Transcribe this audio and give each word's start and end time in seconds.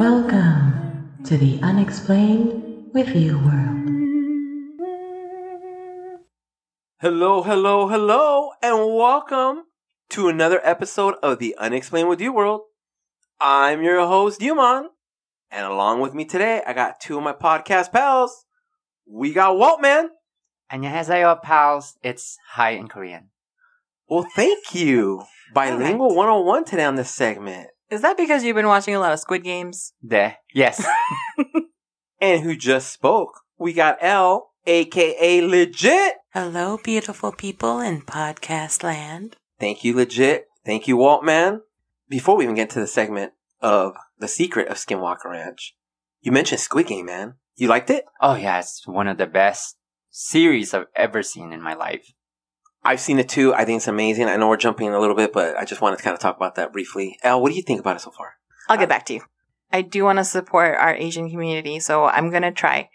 Welcome 0.00 0.02
to 1.24 1.38
the 1.38 1.60
Unexplained 1.62 2.90
with 2.92 3.14
You 3.14 3.38
world. 3.38 3.86
Hello, 7.00 7.44
hello, 7.44 7.86
hello, 7.86 8.50
and 8.60 8.92
welcome 8.96 9.66
to 10.08 10.26
another 10.26 10.60
episode 10.64 11.14
of 11.22 11.38
the 11.38 11.54
Unexplained 11.58 12.08
with 12.08 12.20
You 12.20 12.32
world. 12.32 12.62
I'm 13.40 13.84
your 13.84 14.04
host, 14.04 14.42
U-Mon, 14.42 14.88
and 15.52 15.66
along 15.66 16.00
with 16.00 16.12
me 16.12 16.24
today, 16.24 16.60
I 16.66 16.72
got 16.72 16.98
two 16.98 17.18
of 17.18 17.22
my 17.22 17.32
podcast 17.32 17.92
pals. 17.92 18.46
We 19.06 19.32
got 19.32 19.54
Waltman. 19.54 20.08
안녕하세요, 20.72 21.40
pals. 21.40 21.94
It's 22.02 22.36
hi 22.54 22.70
in 22.70 22.88
Korean. 22.88 23.30
Well, 24.08 24.26
thank 24.34 24.74
you. 24.74 25.22
Bilingual 25.54 26.16
101 26.16 26.64
today 26.64 26.84
on 26.84 26.96
this 26.96 27.10
segment. 27.12 27.68
Is 27.90 28.02
that 28.02 28.16
because 28.16 28.44
you've 28.44 28.54
been 28.54 28.68
watching 28.68 28.94
a 28.94 29.00
lot 29.00 29.12
of 29.12 29.18
Squid 29.18 29.42
Games? 29.42 29.92
네. 30.06 30.36
Yes. 30.54 30.86
And 32.22 32.42
who 32.42 32.54
just 32.54 32.92
spoke? 32.92 33.40
We 33.58 33.72
got 33.72 33.96
L, 34.02 34.50
aka 34.66 35.40
Legit. 35.40 36.16
Hello, 36.34 36.76
beautiful 36.76 37.32
people 37.32 37.80
in 37.80 38.02
podcast 38.02 38.82
land. 38.84 39.36
Thank 39.58 39.84
you, 39.84 39.96
Legit. 39.96 40.44
Thank 40.66 40.86
you, 40.86 40.98
Waltman. 40.98 41.60
Before 42.10 42.36
we 42.36 42.44
even 42.44 42.56
get 42.56 42.68
to 42.70 42.80
the 42.80 42.86
segment 42.86 43.32
of 43.62 43.94
The 44.18 44.28
Secret 44.28 44.68
of 44.68 44.76
Skinwalker 44.76 45.30
Ranch, 45.30 45.74
you 46.20 46.30
mentioned 46.30 46.60
Squid 46.60 46.88
Game, 46.88 47.06
man. 47.06 47.36
You 47.56 47.68
liked 47.68 47.88
it? 47.88 48.04
oh 48.20 48.34
yeah, 48.34 48.58
it's 48.58 48.86
one 48.86 49.08
of 49.08 49.16
the 49.16 49.26
best 49.26 49.76
series 50.10 50.74
I've 50.74 50.86
ever 50.94 51.22
seen 51.22 51.54
in 51.54 51.62
my 51.62 51.72
life. 51.74 52.12
I've 52.90 53.00
seen 53.00 53.20
it 53.20 53.28
too. 53.28 53.54
I 53.54 53.64
think 53.64 53.76
it's 53.76 53.86
amazing. 53.86 54.26
I 54.26 54.34
know 54.34 54.48
we're 54.48 54.56
jumping 54.56 54.92
a 54.92 54.98
little 54.98 55.14
bit, 55.14 55.32
but 55.32 55.56
I 55.56 55.64
just 55.64 55.80
wanted 55.80 55.98
to 55.98 56.02
kind 56.02 56.12
of 56.12 56.18
talk 56.18 56.36
about 56.36 56.56
that 56.56 56.72
briefly. 56.72 57.16
Al, 57.22 57.40
what 57.40 57.50
do 57.50 57.54
you 57.54 57.62
think 57.62 57.78
about 57.78 57.94
it 57.94 58.00
so 58.00 58.10
far? 58.10 58.34
I'll 58.68 58.76
get 58.76 58.88
back 58.88 59.06
to 59.06 59.14
you. 59.14 59.20
I 59.72 59.82
do 59.82 60.02
want 60.02 60.18
to 60.18 60.24
support 60.24 60.76
our 60.76 60.96
Asian 60.96 61.30
community, 61.30 61.78
so 61.78 62.06
I'm 62.06 62.30
gonna 62.30 62.50
try. 62.50 62.90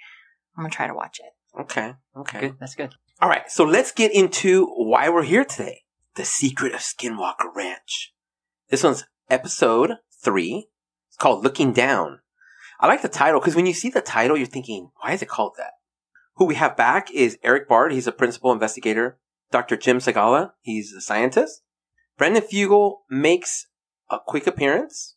I'm 0.57 0.63
gonna 0.63 0.69
try 0.69 0.87
to 0.87 0.93
watch 0.93 1.21
it. 1.23 1.61
Okay. 1.61 1.93
Okay. 2.17 2.39
Good. 2.41 2.55
That's 2.59 2.75
good. 2.75 2.93
All 3.21 3.29
right. 3.29 3.49
So 3.49 3.63
let's 3.63 3.93
get 3.93 4.13
into 4.13 4.65
why 4.65 5.07
we're 5.07 5.23
here 5.23 5.45
today. 5.45 5.83
The 6.15 6.25
Secret 6.25 6.73
of 6.73 6.81
Skinwalker 6.81 7.55
Ranch. 7.55 8.13
This 8.69 8.83
one's 8.83 9.05
episode 9.29 9.93
three. 10.21 10.67
It's 11.07 11.15
called 11.17 11.41
Looking 11.41 11.71
Down. 11.71 12.19
I 12.81 12.87
like 12.87 13.01
the 13.01 13.07
title 13.07 13.39
because 13.39 13.55
when 13.55 13.65
you 13.65 13.73
see 13.73 13.89
the 13.89 14.01
title, 14.01 14.35
you're 14.35 14.45
thinking, 14.45 14.91
why 14.99 15.13
is 15.13 15.21
it 15.21 15.29
called 15.29 15.53
that? 15.57 15.71
Who 16.35 16.43
we 16.43 16.55
have 16.55 16.75
back 16.75 17.09
is 17.11 17.37
Erik 17.43 17.69
Bard. 17.69 17.93
He's 17.93 18.07
a 18.07 18.11
principal 18.11 18.51
investigator. 18.51 19.17
Dr. 19.55 19.77
Jim 19.77 19.99
Segala. 19.99 20.51
He's 20.59 20.91
a 20.91 20.99
scientist. 20.99 21.61
Brandon 22.17 22.43
Fugal 22.43 22.97
makes 23.09 23.67
a 24.09 24.17
quick 24.19 24.47
appearance. 24.47 25.15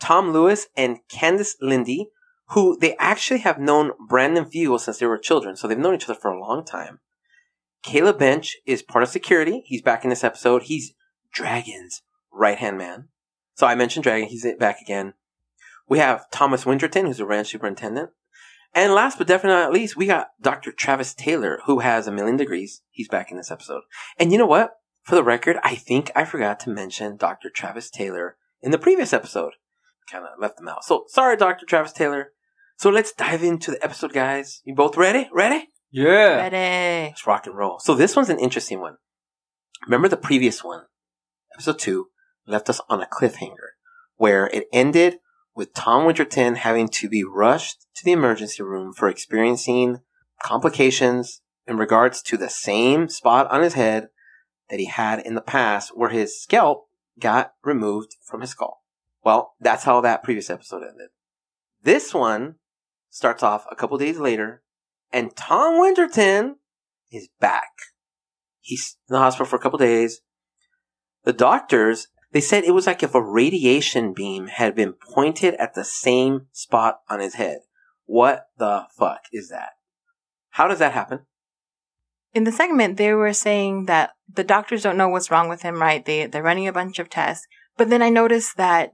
Tom 0.00 0.32
Lewis 0.32 0.68
and 0.78 1.00
Candice 1.12 1.56
Lindy, 1.60 2.08
who 2.52 2.78
they 2.78 2.96
actually 2.96 3.40
have 3.40 3.58
known 3.58 3.90
Brandon 4.08 4.46
Fugal 4.46 4.80
since 4.80 4.96
they 4.96 5.04
were 5.04 5.18
children, 5.18 5.56
so 5.56 5.68
they've 5.68 5.76
known 5.76 5.94
each 5.94 6.04
other 6.08 6.18
for 6.18 6.30
a 6.30 6.40
long 6.40 6.64
time. 6.64 7.00
Caleb 7.82 8.18
Bench 8.18 8.56
is 8.64 8.82
part 8.82 9.02
of 9.02 9.10
security. 9.10 9.62
He's 9.66 9.82
back 9.82 10.04
in 10.04 10.08
this 10.08 10.24
episode. 10.24 10.62
He's 10.62 10.94
Dragon's 11.30 12.00
right 12.32 12.56
hand 12.56 12.78
man. 12.78 13.08
So 13.56 13.66
I 13.66 13.74
mentioned 13.74 14.04
Dragon. 14.04 14.30
He's 14.30 14.46
back 14.58 14.80
again. 14.80 15.12
We 15.86 15.98
have 15.98 16.30
Thomas 16.30 16.64
Winterton, 16.64 17.04
who's 17.04 17.20
a 17.20 17.26
ranch 17.26 17.48
superintendent. 17.48 18.08
And 18.74 18.92
last 18.92 19.18
but 19.18 19.26
definitely 19.26 19.60
not 19.60 19.72
least, 19.72 19.96
we 19.96 20.06
got 20.06 20.28
Dr. 20.40 20.72
Travis 20.72 21.14
Taylor, 21.14 21.60
who 21.66 21.80
has 21.80 22.06
a 22.06 22.12
million 22.12 22.36
degrees. 22.36 22.82
He's 22.90 23.08
back 23.08 23.30
in 23.30 23.36
this 23.36 23.50
episode. 23.50 23.82
And 24.18 24.32
you 24.32 24.38
know 24.38 24.46
what? 24.46 24.72
For 25.02 25.14
the 25.14 25.24
record, 25.24 25.56
I 25.62 25.76
think 25.76 26.10
I 26.16 26.24
forgot 26.24 26.60
to 26.60 26.70
mention 26.70 27.16
Dr. 27.16 27.48
Travis 27.48 27.90
Taylor 27.90 28.36
in 28.60 28.72
the 28.72 28.78
previous 28.78 29.12
episode. 29.12 29.52
Kind 30.10 30.24
of 30.24 30.38
left 30.40 30.60
him 30.60 30.68
out. 30.68 30.84
So 30.84 31.04
sorry, 31.08 31.36
Dr. 31.36 31.64
Travis 31.64 31.92
Taylor. 31.92 32.32
So 32.76 32.90
let's 32.90 33.12
dive 33.12 33.42
into 33.42 33.70
the 33.70 33.82
episode, 33.82 34.12
guys. 34.12 34.60
You 34.64 34.74
both 34.74 34.96
ready? 34.96 35.28
Ready? 35.32 35.68
Yeah. 35.90 36.48
Ready? 36.48 37.10
Let's 37.10 37.26
rock 37.26 37.46
and 37.46 37.56
roll. 37.56 37.78
So 37.78 37.94
this 37.94 38.14
one's 38.14 38.28
an 38.28 38.38
interesting 38.38 38.80
one. 38.80 38.96
Remember 39.84 40.08
the 40.08 40.16
previous 40.16 40.64
one, 40.64 40.82
episode 41.54 41.78
two, 41.78 42.08
left 42.46 42.68
us 42.68 42.80
on 42.88 43.00
a 43.00 43.06
cliffhanger 43.06 43.74
where 44.16 44.46
it 44.48 44.66
ended 44.72 45.18
with 45.56 45.74
Tom 45.74 46.04
Winterton 46.04 46.56
having 46.56 46.86
to 46.88 47.08
be 47.08 47.24
rushed 47.24 47.86
to 47.96 48.04
the 48.04 48.12
emergency 48.12 48.62
room 48.62 48.92
for 48.92 49.08
experiencing 49.08 50.00
complications 50.42 51.40
in 51.66 51.78
regards 51.78 52.22
to 52.22 52.36
the 52.36 52.50
same 52.50 53.08
spot 53.08 53.50
on 53.50 53.62
his 53.62 53.72
head 53.72 54.08
that 54.68 54.78
he 54.78 54.84
had 54.84 55.18
in 55.18 55.34
the 55.34 55.40
past 55.40 55.96
where 55.96 56.10
his 56.10 56.40
scalp 56.40 56.88
got 57.18 57.54
removed 57.64 58.16
from 58.22 58.42
his 58.42 58.50
skull. 58.50 58.82
Well, 59.24 59.54
that's 59.58 59.84
how 59.84 60.00
that 60.02 60.22
previous 60.22 60.50
episode 60.50 60.82
ended. 60.82 61.08
This 61.82 62.12
one 62.12 62.56
starts 63.08 63.42
off 63.42 63.64
a 63.70 63.76
couple 63.76 63.96
days 63.96 64.18
later 64.18 64.62
and 65.10 65.34
Tom 65.34 65.80
Winterton 65.80 66.56
is 67.10 67.28
back. 67.40 67.70
He's 68.60 68.98
in 69.08 69.14
the 69.14 69.20
hospital 69.20 69.46
for 69.46 69.56
a 69.56 69.60
couple 69.60 69.78
days. 69.78 70.20
The 71.24 71.32
doctors, 71.32 72.08
they 72.32 72.40
said 72.40 72.64
it 72.64 72.74
was 72.74 72.86
like 72.86 73.02
if 73.02 73.14
a 73.14 73.22
radiation 73.22 74.12
beam 74.12 74.48
had 74.48 74.74
been 74.74 74.92
pointed 74.92 75.54
at 75.54 75.74
the 75.74 75.84
same 75.84 76.46
spot 76.52 77.00
on 77.08 77.20
his 77.20 77.34
head. 77.34 77.58
What 78.04 78.46
the 78.58 78.86
fuck 78.96 79.22
is 79.32 79.48
that? 79.48 79.70
How 80.50 80.68
does 80.68 80.78
that 80.78 80.92
happen? 80.92 81.20
In 82.34 82.44
the 82.44 82.52
segment, 82.52 82.96
they 82.96 83.12
were 83.14 83.32
saying 83.32 83.86
that 83.86 84.10
the 84.32 84.44
doctors 84.44 84.82
don't 84.82 84.96
know 84.96 85.08
what's 85.08 85.30
wrong 85.30 85.48
with 85.48 85.62
him, 85.62 85.80
right? 85.80 86.04
They, 86.04 86.26
they're 86.26 86.42
running 86.42 86.68
a 86.68 86.72
bunch 86.72 86.98
of 86.98 87.08
tests. 87.08 87.46
But 87.76 87.90
then 87.90 88.02
I 88.02 88.08
noticed 88.08 88.56
that 88.56 88.92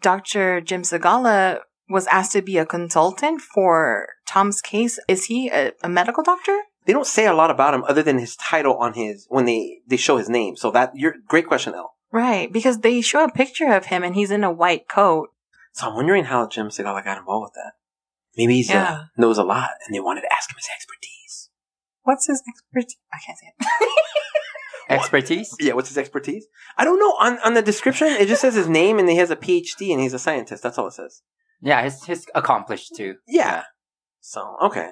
Dr. 0.00 0.60
Jim 0.60 0.82
Segala 0.82 1.60
was 1.88 2.06
asked 2.06 2.32
to 2.32 2.42
be 2.42 2.58
a 2.58 2.66
consultant 2.66 3.40
for 3.40 4.08
Tom's 4.26 4.60
case. 4.60 4.98
Is 5.08 5.26
he 5.26 5.48
a, 5.48 5.72
a 5.82 5.88
medical 5.88 6.22
doctor? 6.22 6.56
They 6.86 6.92
don't 6.92 7.06
say 7.06 7.26
a 7.26 7.34
lot 7.34 7.50
about 7.50 7.74
him 7.74 7.84
other 7.84 8.02
than 8.02 8.18
his 8.18 8.36
title 8.36 8.76
on 8.76 8.94
his, 8.94 9.26
when 9.28 9.46
they, 9.46 9.80
they 9.86 9.96
show 9.96 10.16
his 10.16 10.28
name. 10.28 10.56
So 10.56 10.70
that, 10.70 10.92
you're, 10.94 11.14
great 11.26 11.46
question, 11.46 11.74
El. 11.74 11.93
Right, 12.14 12.52
because 12.52 12.78
they 12.78 13.00
show 13.00 13.24
a 13.24 13.32
picture 13.32 13.72
of 13.72 13.86
him 13.86 14.04
and 14.04 14.14
he's 14.14 14.30
in 14.30 14.44
a 14.44 14.52
white 14.52 14.88
coat. 14.88 15.30
So 15.72 15.88
I'm 15.88 15.96
wondering 15.96 16.26
how 16.26 16.46
Jim 16.46 16.68
Segala 16.68 17.02
got 17.04 17.18
involved 17.18 17.46
with 17.46 17.54
that. 17.54 17.72
Maybe 18.36 18.62
he 18.62 18.72
Yeah. 18.72 18.84
uh, 18.84 19.04
knows 19.16 19.36
a 19.36 19.42
lot 19.42 19.70
and 19.84 19.92
they 19.92 19.98
wanted 19.98 20.20
to 20.20 20.32
ask 20.32 20.48
him 20.48 20.54
his 20.56 20.68
expertise. 20.72 21.50
What's 22.04 22.28
his 22.28 22.40
expertise? 22.48 22.98
I 23.12 23.18
can't 23.26 23.36
say 23.36 23.46
it. 23.58 23.88
Expertise? 24.90 25.56
Yeah, 25.58 25.72
what's 25.72 25.88
his 25.88 25.98
expertise? 25.98 26.46
I 26.76 26.84
don't 26.84 27.00
know. 27.00 27.14
On 27.18 27.38
on 27.40 27.54
the 27.54 27.62
description, 27.62 28.06
it 28.08 28.28
just 28.28 28.42
says 28.42 28.54
his 28.54 28.68
name 28.68 28.98
and 29.00 29.08
he 29.08 29.16
has 29.16 29.30
a 29.30 29.36
PhD 29.36 29.90
and 29.92 30.00
he's 30.00 30.12
a 30.14 30.18
scientist. 30.18 30.62
That's 30.62 30.76
all 30.78 30.86
it 30.88 30.92
says. 30.92 31.22
Yeah, 31.62 31.82
he's, 31.82 32.04
he's 32.04 32.26
accomplished 32.34 32.94
too. 32.94 33.16
Yeah. 33.26 33.64
So 34.20 34.56
okay. 34.62 34.90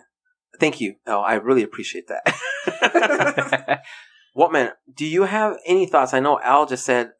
Thank 0.58 0.80
you. 0.80 0.94
Oh, 1.06 1.20
I 1.20 1.34
really 1.34 1.62
appreciate 1.62 2.08
that. 2.08 3.82
Waltman? 4.36 4.72
Do 4.94 5.04
you 5.04 5.24
have 5.24 5.56
any 5.66 5.86
thoughts? 5.86 6.14
I 6.14 6.20
know 6.20 6.40
Al 6.40 6.66
just 6.66 6.84
said 6.84 7.12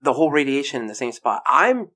the 0.00 0.14
whole 0.14 0.30
radiation 0.30 0.80
in 0.80 0.88
the 0.88 0.94
same 0.94 1.12
spot. 1.12 1.42
I'm. 1.46 1.88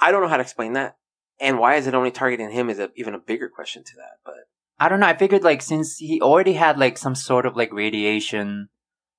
I 0.00 0.10
don't 0.10 0.22
know 0.22 0.28
how 0.28 0.36
to 0.36 0.42
explain 0.42 0.72
that, 0.74 0.96
and 1.40 1.58
why 1.58 1.76
is 1.76 1.86
it 1.86 1.94
only 1.94 2.10
targeting 2.10 2.50
him? 2.50 2.70
Is 2.70 2.78
a, 2.78 2.90
even 2.96 3.14
a 3.14 3.18
bigger 3.18 3.48
question 3.48 3.84
to 3.84 3.92
that. 3.96 4.18
But 4.24 4.34
I 4.78 4.88
don't 4.88 5.00
know. 5.00 5.06
I 5.06 5.16
figured 5.16 5.44
like 5.44 5.62
since 5.62 5.96
he 5.96 6.20
already 6.20 6.54
had 6.54 6.78
like 6.78 6.98
some 6.98 7.14
sort 7.14 7.46
of 7.46 7.56
like 7.56 7.72
radiation 7.72 8.68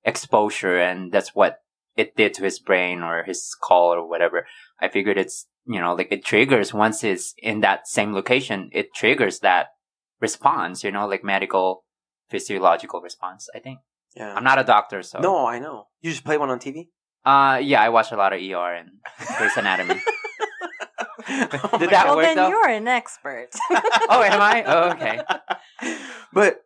exposure 0.04 0.78
and 0.78 1.10
that's 1.10 1.34
what 1.34 1.60
it 1.96 2.16
did 2.16 2.34
to 2.34 2.44
his 2.44 2.58
brain 2.58 3.00
or 3.00 3.22
his 3.24 3.46
skull 3.46 3.94
or 3.94 4.06
whatever. 4.06 4.46
I 4.80 4.88
figured 4.88 5.16
it's, 5.16 5.46
you 5.66 5.80
know, 5.80 5.94
like 5.94 6.08
it 6.10 6.24
triggers 6.24 6.74
once 6.74 7.04
it's 7.04 7.34
in 7.38 7.60
that 7.60 7.86
same 7.86 8.12
location, 8.12 8.70
it 8.72 8.94
triggers 8.94 9.40
that 9.40 9.68
response, 10.20 10.84
you 10.84 10.90
know, 10.90 11.06
like 11.06 11.24
medical 11.24 11.84
physiological 12.30 13.00
response, 13.00 13.48
I 13.54 13.60
think. 13.60 13.78
Yeah, 14.16 14.34
I'm 14.34 14.44
not 14.44 14.58
a 14.58 14.64
doctor, 14.64 15.02
so. 15.02 15.20
No, 15.20 15.46
I 15.46 15.58
know. 15.58 15.88
You 16.02 16.10
just 16.10 16.24
play 16.24 16.38
one 16.38 16.50
on 16.50 16.58
TV. 16.58 16.88
Uh, 17.24 17.58
yeah, 17.62 17.80
I 17.82 17.88
watch 17.88 18.12
a 18.12 18.16
lot 18.16 18.32
of 18.32 18.40
ER 18.40 18.74
and 18.74 18.90
Grey's 19.38 19.56
Anatomy. 19.56 20.00
Oh 21.26 21.78
Did 21.78 21.90
that 21.90 22.04
well, 22.06 22.16
work 22.16 22.26
then 22.26 22.36
though? 22.36 22.48
you're 22.48 22.68
an 22.68 22.86
expert. 22.86 23.48
oh, 23.70 24.22
am 24.22 24.40
I? 24.42 24.62
Oh, 24.66 24.90
okay. 24.90 25.20
but 26.34 26.60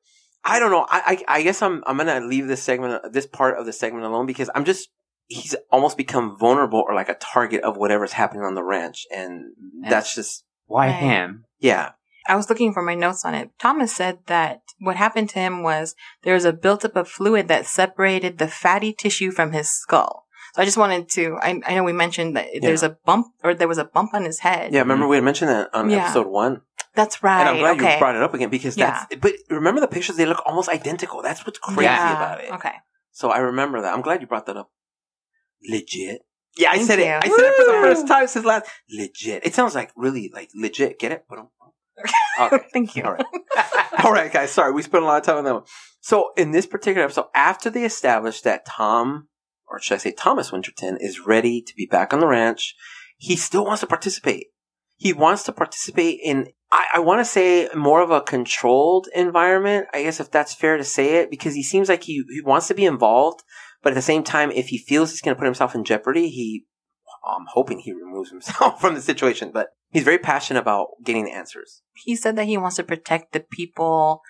I 0.45 0.59
don't 0.59 0.71
know. 0.73 0.85
I, 0.89 1.23
I 1.29 1.39
I 1.39 1.43
guess 1.43 1.63
I'm 1.63 1.85
I'm 1.87 1.97
gonna 1.97 2.21
leave 2.21 2.49
this 2.49 2.63
segment, 2.63 3.13
this 3.13 3.27
part 3.27 3.57
of 3.57 3.67
the 3.67 3.73
segment 3.73 4.05
alone 4.05 4.27
because 4.27 4.51
I'm 4.55 4.65
just 4.65 4.89
he's 5.29 5.55
almost 5.71 5.97
become 5.97 6.37
vulnerable 6.39 6.83
or 6.87 6.95
like 6.95 7.09
a 7.09 7.15
target 7.15 7.63
of 7.63 7.77
whatever's 7.77 8.13
happening 8.13 8.43
on 8.43 8.55
the 8.57 8.65
ranch, 8.65 9.07
and 9.15 9.53
that's 9.89 10.15
just 10.15 10.45
Why 10.67 10.87
Right. 10.89 10.95
him? 10.97 11.45
yeah. 11.61 11.93
I 12.29 12.37
was 12.37 12.49
looking 12.51 12.73
for 12.73 12.83
my 12.83 12.95
notes 12.95 13.25
on 13.25 13.35
it. 13.35 13.51
Thomas 13.59 13.95
said 13.95 14.19
that 14.27 14.61
what 14.81 14.97
happened 14.97 15.31
to 15.31 15.39
him 15.39 15.63
was 15.63 15.95
there 16.23 16.35
was 16.35 16.45
a 16.45 16.53
buildup 16.53 16.95
of 16.95 17.09
fluid 17.09 17.49
that 17.49 17.67
separated 17.67 18.39
the 18.39 18.49
fatty 18.49 18.93
tissue 18.93 19.31
from 19.31 19.53
his 19.53 19.71
skull. 19.71 20.27
So 20.55 20.63
I 20.63 20.65
just 20.65 20.77
wanted 20.77 21.09
to, 21.11 21.37
I, 21.43 21.61
I 21.67 21.75
know 21.75 21.85
we 21.85 21.93
mentioned 21.93 22.37
that 22.37 22.49
there's 22.61 22.83
a 22.83 22.97
bump 23.05 23.27
or 23.43 23.55
there 23.55 23.69
was 23.69 23.79
a 23.79 23.85
bump 23.85 24.15
on 24.15 24.25
his 24.25 24.41
head. 24.41 24.73
Yeah, 24.73 24.81
remember 24.81 25.07
we 25.09 25.17
had 25.17 25.25
mentioned 25.25 25.51
that 25.51 25.69
on 25.75 25.91
Yeah. 25.91 26.05
episode 26.05 26.27
one, 26.27 26.63
That's 26.95 27.23
right. 27.23 27.41
and 27.41 27.49
I'm 27.51 27.59
glad 27.59 27.77
okay. 27.77 27.95
you 27.95 27.99
brought 27.99 28.17
it 28.17 28.23
up 28.23 28.35
again 28.35 28.49
because 28.51 28.75
that's. 28.77 29.15
But 29.17 29.35
remember 29.51 29.81
the 29.81 29.89
pictures; 29.89 30.17
they 30.17 30.27
look 30.27 30.43
almost 30.47 30.69
identical. 30.69 31.23
That's 31.23 31.45
what's 31.47 31.59
crazy 31.59 31.83
Yeah. 31.85 32.17
about 32.17 32.45
it. 32.45 32.51
Okay. 32.53 32.73
So 33.13 33.31
I 33.31 33.39
remember 33.39 33.81
that. 33.83 33.93
I'm 33.95 34.01
glad 34.03 34.21
you 34.21 34.27
brought 34.27 34.47
that 34.47 34.57
up. 34.57 34.71
Legit. 35.69 36.23
Yeah, 36.57 36.71
I 36.71 36.77
Thank 36.77 36.87
said 36.89 36.99
it. 36.99 37.07
you. 37.07 37.13
I 37.13 37.29
said 37.37 37.45
it 37.45 37.55
for 37.57 37.65
the 37.73 37.79
first 37.83 38.09
time 38.09 38.27
since 38.27 38.45
last. 38.45 38.67
Legit. 38.91 39.45
It 39.47 39.55
sounds 39.55 39.75
like 39.75 39.93
really 39.97 40.31
like 40.35 40.51
legit. 40.55 40.99
Get 40.99 41.13
it? 41.13 41.25
Okay. 42.41 42.59
Thank 42.73 42.97
you. 42.97 43.05
All 43.05 43.13
right. 43.13 43.27
All 44.05 44.13
right, 44.13 44.33
guys. 44.33 44.51
Sorry, 44.51 44.73
we 44.73 44.83
spent 44.83 45.03
a 45.03 45.07
lot 45.07 45.21
of 45.21 45.27
time 45.27 45.37
on 45.37 45.45
that 45.45 45.55
one. 45.55 45.65
So, 46.01 46.31
in 46.37 46.53
this 46.53 46.67
particular 46.67 47.05
episode, 47.05 47.27
after 47.35 47.71
they 47.71 47.85
establish 47.85 48.41
that 48.43 48.65
Tom, 48.65 49.29
or 49.67 49.81
should 49.81 49.95
I 49.95 49.99
say 49.99 50.13
Thomas 50.13 50.53
Winterton, 50.53 50.99
is 51.01 51.27
ready 51.27 51.61
to 51.61 51.75
be 51.75 51.87
back 51.87 52.13
on 52.13 52.21
the 52.21 52.27
ranch, 52.27 52.75
he 53.17 53.37
still 53.37 53.65
wants 53.65 53.81
to 53.81 53.87
participate. 53.87 54.47
He 54.97 55.13
wants 55.13 55.43
to 55.45 55.53
participate 55.53 56.21
in, 56.23 56.49
I, 56.73 56.87
I 56.95 56.99
want 57.01 57.21
to 57.21 57.25
say, 57.25 57.69
more 57.75 58.01
of 58.01 58.11
a 58.11 58.21
controlled 58.21 59.09
environment. 59.15 59.87
I 59.93 60.03
guess 60.03 60.21
if 60.21 60.31
that's 60.31 60.55
fair 60.55 60.77
to 60.77 60.85
say 60.85 61.17
it, 61.17 61.31
because 61.31 61.55
he 61.55 61.63
seems 61.63 61.89
like 61.89 62.05
he, 62.05 62.25
he 62.29 62.41
wants 62.41 62.69
to 62.69 62.75
be 62.75 62.85
involved, 62.85 63.43
but 63.83 63.93
at 63.93 63.97
the 63.97 64.03
same 64.03 64.25
time, 64.25 64.51
if 64.51 64.69
he 64.69 64.79
feels 64.79 65.11
he's 65.11 65.21
going 65.21 65.35
to 65.35 65.39
put 65.39 65.47
himself 65.47 65.75
in 65.75 65.85
jeopardy, 65.85 66.31
he, 66.31 66.65
I'm 67.27 67.47
hoping 67.53 67.79
he 67.81 67.93
removes 67.93 68.31
himself 68.31 68.81
from 68.81 68.95
the 68.95 69.01
situation. 69.01 69.51
But 69.53 69.69
he's 69.91 70.05
very 70.05 70.19
passionate 70.19 70.61
about 70.61 70.89
getting 71.05 71.25
the 71.25 71.33
answers. 71.33 71.83
He 71.95 72.17
said 72.17 72.37
that 72.37 72.47
he 72.47 72.57
wants 72.57 72.77
to 72.77 72.83
protect 72.85 73.33
the 73.33 73.41
people 73.41 74.23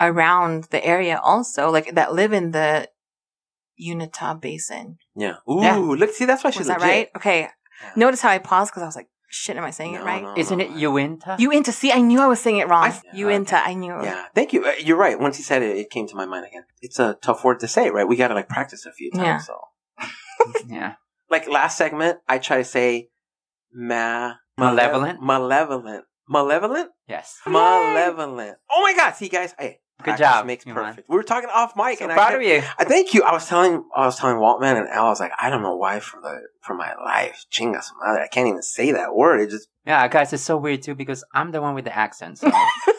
around 0.00 0.64
the 0.70 0.84
area 0.84 1.18
also, 1.22 1.70
like 1.70 1.94
that 1.94 2.12
live 2.12 2.32
in 2.32 2.50
the 2.50 2.88
Uinta 3.76 4.38
Basin. 4.40 4.98
Yeah. 5.14 5.36
Ooh, 5.50 5.62
Yeah. 5.62 5.76
look, 5.76 6.10
see, 6.10 6.24
that's 6.24 6.44
why 6.44 6.50
she's 6.50 6.60
Was 6.60 6.68
that 6.68 6.80
right? 6.80 7.08
Okay. 7.16 7.40
Yeah. 7.82 7.90
Notice 7.96 8.20
how 8.22 8.30
I 8.30 8.38
paused 8.38 8.72
because 8.72 8.82
I 8.82 8.86
was 8.86 8.96
like, 8.96 9.08
shit, 9.28 9.56
am 9.56 9.64
I 9.64 9.70
saying 9.70 9.92
No, 9.94 10.00
it 10.00 10.04
right? 10.04 10.22
no. 10.22 10.34
Isn't 10.36 10.60
it 10.60 10.70
Uinta? 10.70 11.36
You 11.38 11.50
into 11.50 11.72
see? 11.72 11.92
I 11.92 12.00
knew 12.00 12.20
I 12.20 12.26
was 12.26 12.40
saying 12.40 12.58
it 12.58 12.68
wrong. 12.68 12.84
I- 12.84 13.00
you 13.14 13.28
into? 13.28 13.56
I 13.56 13.74
knew. 13.74 13.92
Yeah, 14.02 14.24
thank 14.34 14.52
you. 14.52 14.64
Uh, 14.64 14.72
You're 14.80 14.96
right. 14.96 15.18
Once 15.18 15.36
he 15.36 15.42
said 15.42 15.62
it, 15.62 15.76
it 15.76 15.90
came 15.90 16.06
to 16.08 16.14
my 16.16 16.24
mind 16.26 16.46
again. 16.46 16.64
It's 16.80 16.98
a 16.98 17.18
tough 17.20 17.44
word 17.44 17.60
to 17.60 17.68
say, 17.68 17.90
right? 17.90 18.08
We 18.08 18.16
got 18.16 18.28
to 18.28 18.34
like 18.34 18.48
practice 18.48 18.86
a 18.86 18.92
few 18.92 19.10
times. 19.10 19.24
Yeah. 19.24 19.38
So, 19.38 19.60
yeah. 20.68 20.94
Like 21.30 21.48
last 21.48 21.76
segment, 21.78 22.18
I 22.28 22.38
try 22.38 22.58
to 22.58 22.64
say 22.64 23.08
ma 23.72 24.34
Malevolent? 24.58 25.20
malevolent, 25.22 26.04
malevolent, 26.28 26.90
Yes. 27.08 27.38
malevolent. 27.46 28.56
Oh 28.70 28.82
my 28.82 28.94
God! 28.96 29.12
See, 29.16 29.28
guys, 29.28 29.54
hey, 29.58 29.80
Good 30.02 30.18
job. 30.18 30.44
Makes 30.46 30.64
perfect. 30.66 31.08
We 31.08 31.16
were 31.16 31.22
talking 31.22 31.48
off 31.52 31.72
mic, 31.76 31.98
So 31.98 32.04
and 32.04 32.12
I, 32.12 32.16
proud 32.16 32.28
kept- 32.32 32.42
of 32.42 32.48
you. 32.48 32.62
I 32.78 32.84
thank 32.84 33.14
you. 33.14 33.22
I 33.22 33.32
was 33.32 33.46
telling, 33.48 33.82
I 33.96 34.04
was 34.04 34.18
telling 34.18 34.36
Waltman 34.36 34.78
and 34.78 34.88
Al, 34.88 35.06
I 35.06 35.08
was 35.08 35.20
like, 35.20 35.32
I 35.40 35.48
don't 35.50 35.62
know 35.62 35.76
why 35.76 36.00
for 36.00 36.20
the 36.20 36.40
for 36.60 36.74
my 36.74 36.94
life, 37.02 37.44
chinga 37.50 37.82
su 37.82 37.94
madre, 38.04 38.22
I 38.24 38.28
can't 38.28 38.46
even 38.48 38.62
say 38.62 38.92
that 38.92 39.14
word. 39.14 39.40
It 39.40 39.50
just 39.50 39.68
Yeah, 39.86 40.06
guys, 40.08 40.32
it's 40.32 40.42
so 40.42 40.56
weird 40.58 40.82
too 40.82 40.94
because 40.94 41.24
I'm 41.34 41.50
the 41.50 41.60
one 41.62 41.74
with 41.74 41.84
the 41.86 41.96
accent. 41.96 42.38
So, 42.38 42.50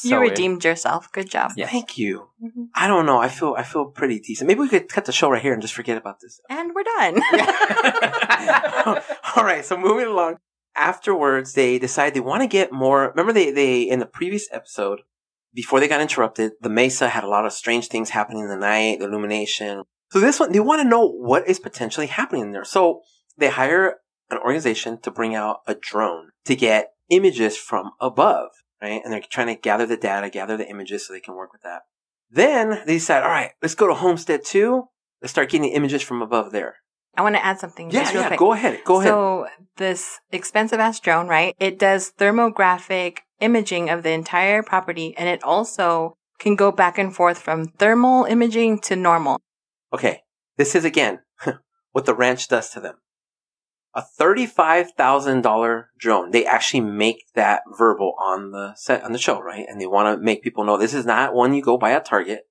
So 0.00 0.08
you 0.08 0.16
weird. 0.20 0.30
redeemed 0.30 0.64
yourself. 0.64 1.10
Good 1.12 1.30
job. 1.30 1.52
Yeah. 1.56 1.66
thank 1.68 1.98
you. 1.98 2.28
Mhm. 2.42 2.68
I 2.74 2.86
don't 2.88 3.06
know. 3.06 3.18
I 3.18 3.28
feel 3.28 3.54
I 3.56 3.62
feel 3.62 3.86
pretty 3.86 4.18
decent. 4.20 4.48
Maybe 4.48 4.60
we 4.60 4.68
could 4.68 4.88
cut 4.88 5.04
the 5.04 5.12
show 5.12 5.30
right 5.30 5.42
here 5.42 5.52
and 5.52 5.62
just 5.62 5.74
forget 5.74 5.96
about 5.96 6.20
this. 6.20 6.40
And 6.48 6.72
we're 6.74 6.82
done. 6.84 7.22
All 9.36 9.44
right, 9.44 9.64
so 9.64 9.76
moving 9.76 10.06
along. 10.06 10.36
Afterwards, 10.76 11.54
they 11.54 11.78
decide 11.78 12.14
they 12.14 12.20
want 12.20 12.42
to 12.42 12.46
get 12.48 12.72
more. 12.72 13.08
Remember, 13.10 13.32
they, 13.32 13.50
they, 13.50 13.82
in 13.82 13.98
the 13.98 14.06
previous 14.06 14.48
episode, 14.52 15.00
before 15.52 15.80
they 15.80 15.88
got 15.88 16.00
interrupted, 16.00 16.52
the 16.60 16.68
Mesa 16.70 17.08
had 17.08 17.24
a 17.24 17.28
lot 17.28 17.44
of 17.44 17.52
strange 17.52 17.88
things 17.88 18.10
happening 18.10 18.42
in 18.44 18.48
the 18.48 18.56
night, 18.56 19.00
the 19.00 19.06
illumination. 19.06 19.82
So 20.10 20.20
this 20.20 20.38
one, 20.40 20.52
they 20.52 20.60
want 20.60 20.80
to 20.82 20.88
know 20.88 21.06
what 21.06 21.48
is 21.48 21.58
potentially 21.58 22.06
happening 22.06 22.42
in 22.42 22.52
there. 22.52 22.64
So 22.64 23.02
they 23.36 23.48
hire 23.50 23.96
an 24.30 24.38
organization 24.38 25.00
to 25.02 25.10
bring 25.10 25.34
out 25.34 25.58
a 25.66 25.74
drone 25.74 26.30
to 26.44 26.54
get 26.54 26.92
images 27.10 27.56
from 27.56 27.90
above, 28.00 28.50
right? 28.82 29.00
And 29.02 29.12
they're 29.12 29.20
trying 29.20 29.48
to 29.48 29.60
gather 29.60 29.86
the 29.86 29.96
data, 29.96 30.30
gather 30.30 30.56
the 30.56 30.68
images 30.68 31.06
so 31.06 31.12
they 31.12 31.20
can 31.20 31.34
work 31.34 31.52
with 31.52 31.62
that. 31.62 31.82
Then 32.30 32.82
they 32.86 32.94
decide, 32.94 33.22
all 33.22 33.28
right, 33.28 33.52
let's 33.60 33.74
go 33.74 33.88
to 33.88 33.94
Homestead 33.94 34.44
2. 34.44 34.84
Let's 35.20 35.32
start 35.32 35.50
getting 35.50 35.70
the 35.70 35.76
images 35.76 36.02
from 36.02 36.22
above 36.22 36.52
there. 36.52 36.76
I 37.16 37.22
want 37.22 37.34
to 37.34 37.44
add 37.44 37.58
something. 37.58 37.90
Yeah, 37.90 38.10
yeah, 38.12 38.28
quick. 38.28 38.38
go 38.38 38.52
ahead. 38.52 38.80
Go 38.84 39.00
ahead. 39.00 39.10
So 39.10 39.46
this 39.76 40.20
expensive 40.30 40.78
ass 40.78 41.00
drone, 41.00 41.26
right? 41.26 41.54
It 41.58 41.78
does 41.78 42.12
thermographic 42.12 43.18
imaging 43.40 43.90
of 43.90 44.02
the 44.02 44.10
entire 44.10 44.62
property 44.62 45.14
and 45.16 45.28
it 45.28 45.42
also 45.42 46.14
can 46.38 46.56
go 46.56 46.70
back 46.70 46.98
and 46.98 47.14
forth 47.14 47.38
from 47.38 47.66
thermal 47.66 48.24
imaging 48.24 48.78
to 48.80 48.96
normal. 48.96 49.40
Okay, 49.92 50.22
this 50.56 50.74
is 50.74 50.84
again 50.84 51.20
what 51.92 52.06
the 52.06 52.14
ranch 52.14 52.48
does 52.48 52.70
to 52.70 52.80
them. 52.80 52.96
A 53.92 54.02
thirty-five 54.02 54.92
thousand 54.92 55.42
dollar 55.42 55.90
drone. 55.98 56.30
They 56.30 56.46
actually 56.46 56.80
make 56.80 57.24
that 57.34 57.62
verbal 57.76 58.14
on 58.20 58.52
the 58.52 58.74
set 58.76 59.02
on 59.02 59.12
the 59.12 59.18
show, 59.18 59.40
right? 59.40 59.66
And 59.68 59.80
they 59.80 59.86
want 59.86 60.16
to 60.16 60.24
make 60.24 60.42
people 60.42 60.64
know 60.64 60.76
this 60.76 60.94
is 60.94 61.06
not 61.06 61.34
one 61.34 61.54
you 61.54 61.62
go 61.62 61.76
buy 61.76 61.92
at 61.92 62.04
Target. 62.04 62.42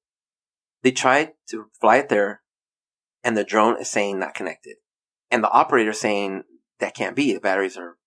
They 0.81 0.91
try 0.91 1.33
to 1.49 1.65
fly 1.79 1.97
it 1.97 2.09
there, 2.09 2.41
and 3.23 3.37
the 3.37 3.43
drone 3.43 3.79
is 3.79 3.89
saying 3.89 4.19
not 4.19 4.33
connected, 4.33 4.77
and 5.31 5.43
the 5.43 5.51
operator 5.51 5.93
saying 5.93 6.43
that 6.79 6.95
can't 6.95 7.15
be. 7.15 7.33
The 7.33 7.39
batteries 7.39 7.77
are 7.77 7.97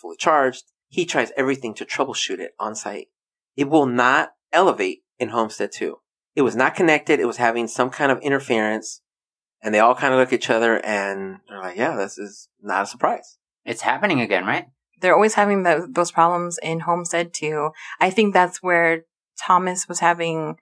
fully 0.00 0.16
charged. 0.16 0.64
He 0.88 1.04
tries 1.04 1.32
everything 1.36 1.74
to 1.74 1.84
troubleshoot 1.84 2.38
it 2.38 2.52
on 2.58 2.74
site. 2.74 3.08
It 3.56 3.68
will 3.68 3.86
not 3.86 4.30
elevate 4.52 5.00
in 5.18 5.30
Homestead 5.30 5.72
2. 5.72 5.96
It 6.34 6.42
was 6.42 6.56
not 6.56 6.74
connected. 6.74 7.20
It 7.20 7.26
was 7.26 7.36
having 7.38 7.66
some 7.66 7.90
kind 7.90 8.12
of 8.12 8.20
interference. 8.20 9.02
And 9.62 9.74
they 9.74 9.80
all 9.80 9.94
kind 9.94 10.14
of 10.14 10.20
look 10.20 10.28
at 10.28 10.34
each 10.34 10.50
other 10.50 10.78
and 10.84 11.38
they're 11.48 11.60
like, 11.60 11.76
yeah, 11.76 11.96
this 11.96 12.18
is 12.18 12.48
not 12.62 12.84
a 12.84 12.86
surprise. 12.86 13.38
it's 13.64 13.82
happening 13.82 14.20
again, 14.20 14.44
right? 14.44 14.66
They're 15.00 15.14
always 15.14 15.34
having 15.34 15.62
the, 15.62 15.86
those 15.90 16.10
problems 16.10 16.58
in 16.62 16.80
Homestead 16.80 17.32
too. 17.32 17.70
I 18.00 18.10
think 18.10 18.34
that's 18.34 18.62
where 18.62 19.04
Thomas 19.40 19.88
was 19.88 20.00
having, 20.00 20.56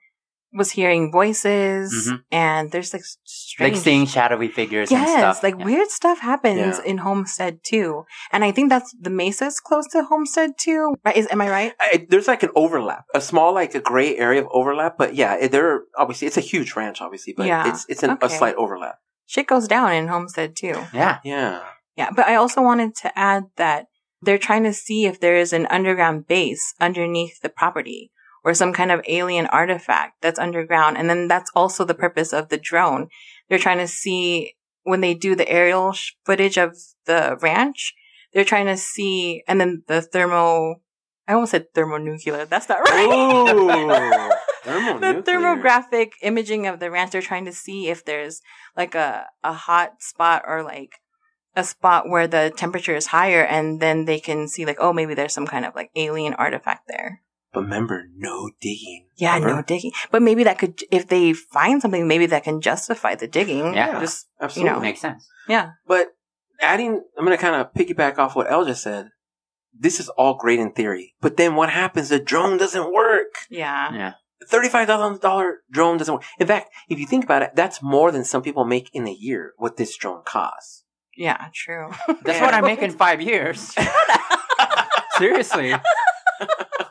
was 0.53 0.71
hearing 0.71 1.11
voices 1.11 2.07
Mhm. 2.09 2.23
and 2.31 2.71
there's 2.71 2.93
like 2.93 3.03
strange. 3.25 3.73
Like 3.73 3.81
seeing 3.83 4.05
shadowy 4.05 4.47
figures 4.47 4.89
and 4.91 5.01
Yes, 5.01 5.17
stuff. 5.19 5.43
like 5.43 5.55
Yeah. 5.59 5.65
weird 5.65 5.89
stuff 5.89 6.19
happens 6.19 6.77
Yeah. 6.79 6.83
in 6.89 6.97
Homestead 6.99 7.59
too. 7.63 8.05
And 8.31 8.43
I 8.45 8.51
think 8.51 8.69
that's 8.69 8.95
the 8.99 9.09
Mesa's 9.09 9.59
close 9.59 9.87
to 9.89 10.03
Homestead 10.03 10.51
too. 10.57 10.95
Right? 11.05 11.17
Is, 11.17 11.27
am 11.31 11.41
I 11.41 11.49
right? 11.49 11.73
I, 11.79 12.05
there's 12.09 12.27
like 12.27 12.43
an 12.43 12.51
overlap, 12.55 13.03
a 13.13 13.21
small, 13.21 13.53
like 13.53 13.75
a 13.75 13.79
gray 13.81 14.15
area 14.17 14.41
of 14.41 14.47
overlap. 14.51 14.97
But 14.97 15.15
yeah, 15.15 15.35
it, 15.35 15.51
there, 15.51 15.81
obviously, 15.97 16.27
it's 16.27 16.37
a 16.37 16.41
huge 16.41 16.75
ranch, 16.75 17.01
obviously, 17.01 17.33
but 17.35 17.45
Yeah. 17.45 17.67
it's, 17.69 17.85
it's 17.89 18.03
an, 18.03 18.17
a 18.21 18.29
slight 18.29 18.55
overlap. 18.55 18.95
Shit 19.25 19.47
goes 19.47 19.67
down 19.67 19.91
in 19.93 20.07
Homestead 20.07 20.55
too. 20.55 20.75
Yeah. 20.93 21.17
Yeah. 21.23 21.61
Yeah, 21.97 22.09
but 22.15 22.25
I 22.27 22.35
also 22.35 22.61
wanted 22.61 22.95
to 22.97 23.11
add 23.19 23.43
that 23.57 23.87
they're 24.21 24.37
trying 24.37 24.63
to 24.63 24.73
see 24.73 25.05
if 25.05 25.19
there 25.19 25.35
is 25.35 25.51
an 25.51 25.65
underground 25.67 26.27
base 26.27 26.73
underneath 26.79 27.41
the 27.41 27.49
property 27.49 28.11
or 28.47 28.53
some 28.53 28.71
kind 28.71 28.93
of 28.93 29.01
alien 29.09 29.45
artifact 29.47 30.21
that's 30.21 30.39
underground. 30.39 30.97
And 30.97 31.09
then 31.09 31.27
that's 31.27 31.51
also 31.53 31.83
the 31.83 31.93
purpose 31.93 32.31
of 32.31 32.47
the 32.47 32.57
drone. 32.57 33.09
They're 33.49 33.59
trying 33.59 33.79
to 33.79 33.89
see 33.89 34.53
when 34.83 35.01
they 35.01 35.13
do 35.13 35.35
the 35.35 35.49
aerial 35.49 35.91
sh- 35.91 36.13
footage 36.25 36.57
of 36.57 36.77
the 37.07 37.37
ranch, 37.41 37.93
they're 38.31 38.45
trying 38.45 38.67
to 38.67 38.77
see, 38.77 39.43
and 39.49 39.59
then 39.59 39.83
the 39.87 40.01
thermo, 40.01 40.75
I 41.27 41.33
almost 41.33 41.51
said 41.51 41.73
thermonuclear. 41.75 42.45
That's 42.45 42.69
not 42.69 42.79
right. 42.79 44.33
The 44.67 45.23
thermographic 45.25 46.11
imaging 46.21 46.67
of 46.67 46.79
the 46.79 46.91
ranch 46.91 47.11
they're 47.11 47.21
trying 47.21 47.45
to 47.45 47.53
see 47.53 47.87
if 47.87 48.03
there's 48.03 48.41
like 48.75 48.95
a, 48.95 49.25
a 49.41 49.53
hot 49.53 50.01
spot 50.01 50.43
or 50.45 50.61
like 50.61 50.91
a 51.55 51.63
spot 51.63 52.09
where 52.09 52.27
the 52.27 52.51
temperature 52.55 52.95
is 52.95 53.07
higher 53.07 53.43
and 53.43 53.79
then 53.79 54.03
they 54.03 54.19
can 54.19 54.49
see 54.49 54.65
like 54.65 54.75
oh 54.81 54.91
maybe 54.91 55.13
there's 55.13 55.33
some 55.33 55.47
kind 55.47 55.63
of 55.63 55.73
like 55.73 55.89
alien 55.95 56.33
artifact 56.33 56.83
there 56.89 57.21
But 57.57 57.63
remember, 57.63 58.05
no 58.15 58.51
digging. 58.61 59.07
yeah 59.17 59.33
Remember? 59.35 59.55
no 59.55 59.61
digging 59.63 59.91
but 60.11 60.21
maybe 60.21 60.43
that 60.43 60.57
could 60.59 60.81
if 60.91 61.07
they 61.07 61.33
find 61.33 61.81
something 61.81 62.07
maybe 62.07 62.25
that 62.27 62.43
can 62.43 62.61
justify 62.61 63.15
the 63.15 63.27
digging 63.27 63.73
Yeah. 63.73 63.99
just 63.99 64.27
Absolutely. 64.39 64.71
know. 64.73 64.79
Makes 64.79 65.01
sense. 65.01 65.27
yeah 65.47 65.71
But 65.87 66.07
adding, 66.61 66.91
I'm 67.17 67.25
going 67.25 67.37
to 67.37 67.41
kind 67.41 67.55
of 67.59 67.73
piggyback 67.73 68.17
off 68.19 68.35
what 68.35 68.49
El 68.51 68.65
just 68.65 68.83
said. 68.83 69.09
This 69.79 69.99
is 69.99 70.09
all 70.09 70.35
great 70.43 70.59
in 70.59 70.71
theory, 70.71 71.15
but 71.21 71.37
then 71.37 71.55
what 71.55 71.69
happens? 71.69 72.09
The 72.09 72.19
drone 72.19 72.57
doesn't 72.57 72.91
work. 72.93 73.31
yeah 73.49 73.93
Yeah. 73.93 74.13
thirty-five 74.53 74.87
thousand 74.87 75.21
dollar 75.21 75.49
drone 75.71 75.97
doesn't 75.97 76.13
work. 76.15 76.23
In 76.39 76.47
fact, 76.47 76.69
if 76.89 76.97
you 76.99 77.07
think 77.07 77.23
about 77.25 77.41
it, 77.45 77.51
that's 77.55 77.81
more 77.81 78.11
than 78.11 78.23
some 78.23 78.41
people 78.43 78.65
make 78.65 78.89
in 78.93 79.07
a 79.07 79.17
year. 79.27 79.53
What 79.57 79.77
this 79.77 79.95
drone 79.97 80.23
costs. 80.25 80.83
yeah 81.15 81.47
true 81.63 81.87
That's 82.25 82.41
what 82.41 82.53
I 82.53 82.61
make 82.61 82.81
in 82.87 82.91
five 83.05 83.19
years. 83.21 83.73
Seriously. 85.17 85.73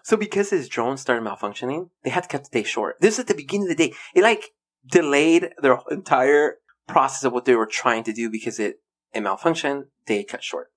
So 0.02 0.16
because 0.16 0.50
his 0.50 0.68
drone 0.68 0.96
started 0.96 1.24
malfunctioning, 1.24 1.90
they 2.04 2.10
had 2.10 2.24
to 2.24 2.28
cut 2.28 2.44
the 2.44 2.50
day 2.50 2.62
short. 2.62 2.96
This 3.00 3.14
is 3.14 3.20
at 3.20 3.26
the 3.26 3.34
beginning 3.34 3.70
of 3.70 3.76
the 3.76 3.88
day. 3.88 3.94
It 4.14 4.22
like 4.22 4.50
delayed 4.88 5.50
their 5.60 5.78
entire 5.90 6.56
process 6.86 7.24
of 7.24 7.32
what 7.32 7.44
they 7.44 7.54
were 7.54 7.66
trying 7.66 8.04
to 8.04 8.12
do 8.12 8.30
because 8.30 8.58
it 8.58 8.76
it 9.12 9.20
malfunctioned. 9.20 9.84
They 10.06 10.24
cut 10.24 10.44
short. 10.44 10.68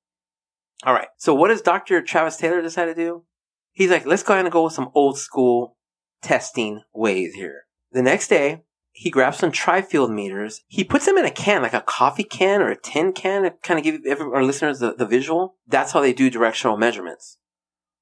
All 0.83 0.93
right. 0.93 1.09
So 1.17 1.33
what 1.33 1.49
does 1.49 1.61
Dr. 1.61 2.01
Travis 2.01 2.37
Taylor 2.37 2.61
decide 2.61 2.85
to 2.85 2.95
do? 2.95 3.25
He's 3.71 3.91
like, 3.91 4.05
let's 4.05 4.23
go 4.23 4.33
ahead 4.33 4.45
and 4.45 4.51
go 4.51 4.63
with 4.63 4.73
some 4.73 4.91
old 4.95 5.17
school 5.17 5.77
testing 6.21 6.81
ways 6.93 7.33
here. 7.33 7.63
The 7.91 8.01
next 8.01 8.27
day, 8.29 8.63
he 8.91 9.09
grabs 9.09 9.37
some 9.37 9.51
tri-field 9.51 10.11
meters. 10.11 10.61
He 10.67 10.83
puts 10.83 11.05
them 11.05 11.17
in 11.17 11.25
a 11.25 11.31
can, 11.31 11.61
like 11.61 11.73
a 11.73 11.81
coffee 11.81 12.23
can 12.23 12.61
or 12.61 12.69
a 12.69 12.79
tin 12.79 13.13
can, 13.13 13.43
to 13.43 13.51
kind 13.63 13.79
of 13.79 14.03
give 14.03 14.19
our 14.19 14.43
listeners 14.43 14.79
the, 14.79 14.93
the 14.93 15.05
visual. 15.05 15.55
That's 15.67 15.91
how 15.91 16.01
they 16.01 16.13
do 16.13 16.29
directional 16.29 16.77
measurements. 16.77 17.37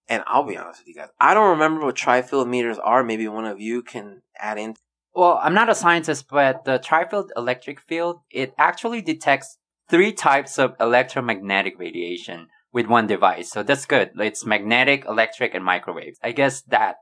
And 0.10 0.24
I'll 0.26 0.44
be 0.44 0.58
honest 0.58 0.82
with 0.82 0.88
you 0.88 0.96
guys, 0.96 1.10
I 1.20 1.34
don't 1.34 1.50
remember 1.50 1.86
what 1.86 1.96
tri-field 1.96 2.48
meters 2.48 2.78
are. 2.78 3.04
Maybe 3.04 3.28
one 3.28 3.46
of 3.46 3.60
you 3.60 3.82
can 3.82 4.22
add 4.40 4.58
in. 4.58 4.76
Well, 5.14 5.40
I'm 5.42 5.54
not 5.54 5.70
a 5.70 5.76
scientist, 5.76 6.28
but 6.30 6.64
the 6.64 6.80
tri-field 6.80 7.32
electric 7.36 7.82
field, 7.82 8.22
it 8.32 8.54
actually 8.58 9.02
detects 9.02 9.58
three 9.90 10.14
types 10.14 10.60
of 10.60 10.76
electromagnetic 10.80 11.80
radiation 11.80 12.48
with 12.72 12.88
one 12.88 13.08
device. 13.08 13.50
So 13.50 13.64
that's 13.64 13.86
good. 13.86 14.12
It's 14.20 14.46
magnetic, 14.46 15.06
electric, 15.06 15.56
and 15.56 15.66
microwave. 15.66 16.18
I 16.24 16.32
guess 16.32 16.62
that 16.64 16.98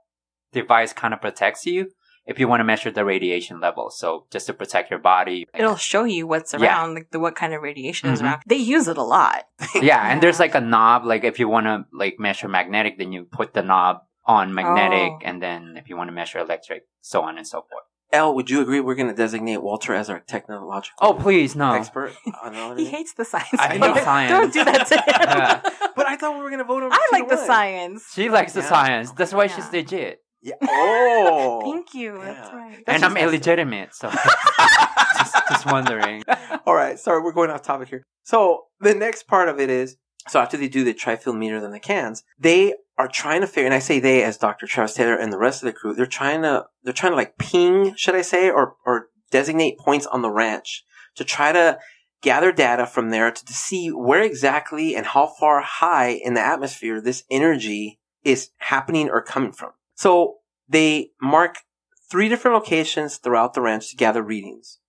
device 0.53 0.93
kind 0.93 1.13
of 1.13 1.21
protects 1.21 1.65
you 1.65 1.91
if 2.25 2.39
you 2.39 2.47
want 2.47 2.59
to 2.59 2.63
measure 2.63 2.91
the 2.91 3.05
radiation 3.05 3.59
level. 3.59 3.89
So 3.89 4.25
just 4.31 4.47
to 4.47 4.53
protect 4.53 4.89
your 4.89 4.99
body. 4.99 5.45
It'll 5.53 5.75
show 5.75 6.03
you 6.05 6.25
what's 6.27 6.53
Yeah. 6.53 6.61
around, 6.65 6.95
like 6.95 7.11
the 7.11 7.19
what 7.19 7.35
kind 7.35 7.53
of 7.53 7.61
radiation 7.61 8.09
is 8.09 8.21
Mhm. 8.21 8.25
around. 8.25 8.41
They 8.47 8.55
use 8.57 8.87
it 8.87 8.97
a 8.97 9.03
lot. 9.03 9.43
yeah, 9.75 10.09
and 10.11 10.21
there's 10.21 10.39
like 10.39 10.55
a 10.55 10.61
knob. 10.73 11.05
Like 11.05 11.23
if 11.23 11.39
you 11.39 11.47
want 11.47 11.65
to 11.67 11.85
like 11.93 12.15
measure 12.19 12.47
magnetic, 12.47 12.97
then 12.97 13.11
you 13.11 13.25
put 13.25 13.53
the 13.53 13.61
knob 13.61 13.97
on 14.25 14.53
magnetic, 14.53 15.11
Oh. 15.13 15.19
and 15.23 15.41
then 15.41 15.75
if 15.77 15.87
you 15.89 15.95
want 15.97 16.07
to 16.07 16.13
measure 16.13 16.39
electric, 16.39 16.83
so 17.01 17.21
on 17.21 17.37
and 17.37 17.45
so 17.47 17.57
forth. 17.69 17.83
L, 18.13 18.33
would 18.35 18.49
you 18.49 18.61
agree 18.61 18.79
we're 18.79 18.95
going 18.95 19.09
to 19.09 19.13
designate 19.15 19.61
Walter 19.61 19.93
as 19.93 20.09
our 20.09 20.19
technological 20.19 20.95
Oh, 21.01 21.13
please 21.13 21.55
no. 21.55 21.73
expert 21.73 22.13
on 22.43 22.77
He 22.77 22.85
hates 22.85 23.13
the 23.13 23.25
science. 23.25 23.49
I 23.59 23.77
Don't- 23.79 23.93
hate 23.95 24.03
science. 24.03 24.31
Don't 24.31 24.53
do 24.53 24.63
that 24.63 24.87
to 24.87 24.95
him. 24.95 25.03
Yeah. 25.19 25.89
But 25.95 26.07
I 26.07 26.15
thought 26.15 26.35
we 26.37 26.41
were 26.43 26.49
going 26.49 26.59
to 26.59 26.65
vote 26.65 26.83
him. 26.83 26.91
I 26.93 27.01
like 27.11 27.23
to 27.23 27.29
the 27.29 27.35
one. 27.35 27.45
science. 27.47 28.11
She 28.13 28.29
likes 28.29 28.53
the 28.53 28.61
science. 28.61 29.11
That's 29.11 29.33
why 29.33 29.45
Yeah. 29.45 29.55
she's 29.55 29.71
legit. 29.71 30.21
Yeah. 30.45 30.55
Oh. 30.67 31.61
Thank 31.63 31.93
you. 31.93 32.19
That's 32.19 32.53
right. 32.53 32.83
That's 32.85 32.95
and 32.97 33.05
I'm 33.05 33.13
just- 33.15 33.23
illegitimate, 33.23 33.95
so 33.95 34.11
just, 35.17 35.35
just 35.49 35.65
wondering. 35.65 36.23
All 36.65 36.75
right, 36.75 36.99
sorry, 36.99 37.23
we're 37.23 37.33
going 37.33 37.49
off 37.49 37.63
topic 37.63 37.89
here. 37.89 38.03
So 38.23 38.65
the 38.79 38.93
next 38.93 39.27
part 39.27 39.49
of 39.49 39.59
it 39.59 39.69
is 39.69 39.97
so 40.27 40.39
after 40.39 40.57
they 40.57 40.67
do 40.67 40.83
the 40.83 40.93
trifield 40.93 41.37
meter 41.37 41.59
than 41.59 41.71
the 41.71 41.79
cans, 41.79 42.23
they 42.39 42.75
are 42.97 43.07
trying 43.07 43.41
to 43.41 43.47
figure. 43.47 43.65
And 43.65 43.73
I 43.73 43.79
say 43.79 43.99
they 43.99 44.23
as 44.23 44.37
Dr. 44.37 44.67
Travis 44.67 44.93
Taylor 44.93 45.15
and 45.15 45.31
the 45.33 45.37
rest 45.37 45.61
of 45.63 45.67
the 45.67 45.73
crew. 45.73 45.93
They're 45.93 46.05
trying 46.05 46.43
to 46.43 46.65
they're 46.83 46.93
trying 46.93 47.13
to 47.13 47.17
like 47.17 47.37
ping, 47.37 47.95
should 47.95 48.15
I 48.15 48.21
say, 48.21 48.49
or 48.49 48.75
or 48.85 49.07
designate 49.31 49.79
points 49.79 50.05
on 50.05 50.21
the 50.21 50.31
ranch 50.31 50.83
to 51.15 51.23
try 51.23 51.51
to 51.51 51.79
gather 52.21 52.51
data 52.51 52.85
from 52.85 53.09
there 53.09 53.31
to, 53.31 53.45
to 53.45 53.53
see 53.53 53.89
where 53.89 54.21
exactly 54.21 54.95
and 54.95 55.05
how 55.07 55.27
far 55.27 55.61
high 55.61 56.09
in 56.09 56.33
the 56.33 56.41
atmosphere 56.41 56.99
this 57.01 57.23
energy 57.29 57.99
is 58.23 58.49
happening 58.57 59.09
or 59.09 59.21
coming 59.21 59.51
from. 59.51 59.71
So 59.95 60.35
they 60.67 61.09
mark 61.21 61.55
three 62.11 62.29
different 62.29 62.55
locations 62.55 63.17
throughout 63.17 63.53
the 63.53 63.61
ranch 63.61 63.89
to 63.89 63.95
gather 63.95 64.21
readings. 64.21 64.79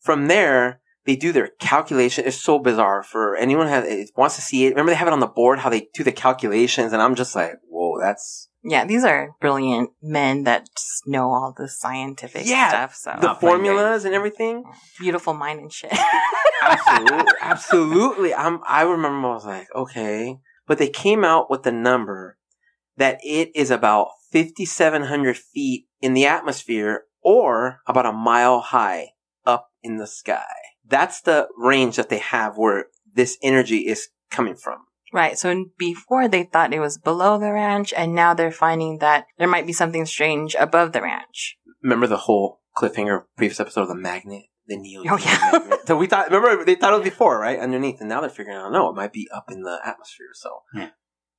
From 0.00 0.28
there, 0.28 0.80
they 1.06 1.16
do 1.16 1.32
their 1.32 1.48
calculation. 1.60 2.24
It's 2.26 2.40
so 2.40 2.58
bizarre 2.58 3.02
for 3.02 3.36
anyone 3.36 3.66
who 3.66 3.72
has, 3.72 4.12
wants 4.16 4.36
to 4.36 4.42
see 4.42 4.64
it. 4.66 4.70
Remember 4.70 4.90
they 4.92 4.96
have 4.96 5.08
it 5.08 5.12
on 5.12 5.20
the 5.20 5.26
board 5.26 5.58
how 5.58 5.68
they 5.70 5.88
do 5.94 6.02
the 6.04 6.12
calculations, 6.12 6.92
and 6.92 7.02
I'm 7.02 7.14
just 7.14 7.34
like, 7.34 7.52
whoa, 7.68 7.98
that's 8.00 8.48
Yeah, 8.62 8.84
these 8.86 9.04
are 9.04 9.30
brilliant 9.40 9.90
men 10.02 10.44
that 10.44 10.68
just 10.76 11.02
know 11.06 11.30
all 11.30 11.54
the 11.56 11.68
scientific 11.68 12.46
Yeah, 12.46 12.68
stuff. 12.68 12.94
So 12.94 13.18
the 13.20 13.34
formulas 13.34 14.04
and 14.04 14.14
everything. 14.14 14.64
beautiful 14.98 15.34
mind 15.34 15.60
and 15.60 15.72
shit. 15.72 15.92
absolutely, 16.62 17.32
absolutely. 17.40 18.34
I'm. 18.34 18.60
I 18.66 18.82
remember 18.82 19.28
I 19.28 19.34
was 19.34 19.46
like, 19.46 19.68
okay, 19.74 20.38
but 20.66 20.78
they 20.78 20.88
came 20.88 21.24
out 21.24 21.50
with 21.50 21.62
the 21.64 21.72
number 21.72 22.38
that 22.96 23.18
it 23.24 23.50
is 23.54 23.70
about 23.70 24.08
5,700 24.34 25.36
feet 25.36 25.86
in 26.00 26.14
the 26.14 26.26
atmosphere, 26.26 27.04
or 27.22 27.78
about 27.86 28.06
a 28.06 28.12
mile 28.12 28.60
high 28.60 29.10
up 29.46 29.68
in 29.82 29.96
the 29.96 30.06
sky. 30.06 30.44
That's 30.86 31.20
the 31.22 31.48
range 31.56 31.96
that 31.96 32.08
they 32.10 32.18
have 32.18 32.56
where 32.58 32.86
this 33.14 33.38
energy 33.42 33.86
is 33.86 34.08
coming 34.30 34.54
from. 34.56 34.80
right. 35.12 35.38
So 35.38 35.66
before 35.78 36.26
they 36.28 36.42
thought 36.42 36.74
it 36.74 36.80
was 36.80 36.98
below 36.98 37.38
the 37.38 37.52
ranch, 37.52 37.94
and 37.96 38.14
now 38.14 38.34
they're 38.34 38.50
finding 38.52 38.98
that 38.98 39.26
there 39.38 39.48
might 39.48 39.66
be 39.66 39.72
something 39.72 40.04
strange 40.06 40.54
above 40.58 40.92
the 40.92 41.00
ranch. 41.02 41.56
Remember 41.82 42.06
the 42.06 42.16
whole 42.26 42.60
cliffhanger 42.76 43.22
previous 43.36 43.60
episode 43.60 43.82
of 43.82 43.88
the 43.88 43.94
magnet, 43.94 44.42
the 44.66 44.76
Neo. 44.76 45.02
Oh, 45.08 45.16
yeah. 45.18 45.38
magnet? 45.52 45.80
So 45.86 45.96
we 45.98 46.06
thought. 46.06 46.30
Remember 46.30 46.64
they 46.64 46.74
thought 46.76 46.94
it 46.94 46.96
was 46.96 47.04
before, 47.04 47.38
right? 47.38 47.58
Underneath, 47.60 48.00
and 48.00 48.08
now 48.08 48.20
they're 48.22 48.30
figuring 48.30 48.56
out. 48.58 48.72
No, 48.72 48.88
it 48.88 48.96
might 48.96 49.12
be 49.12 49.28
up 49.34 49.50
in 49.52 49.62
the 49.62 49.78
atmosphere. 49.84 50.28
So, 50.32 50.62
Yeah. 50.74 50.88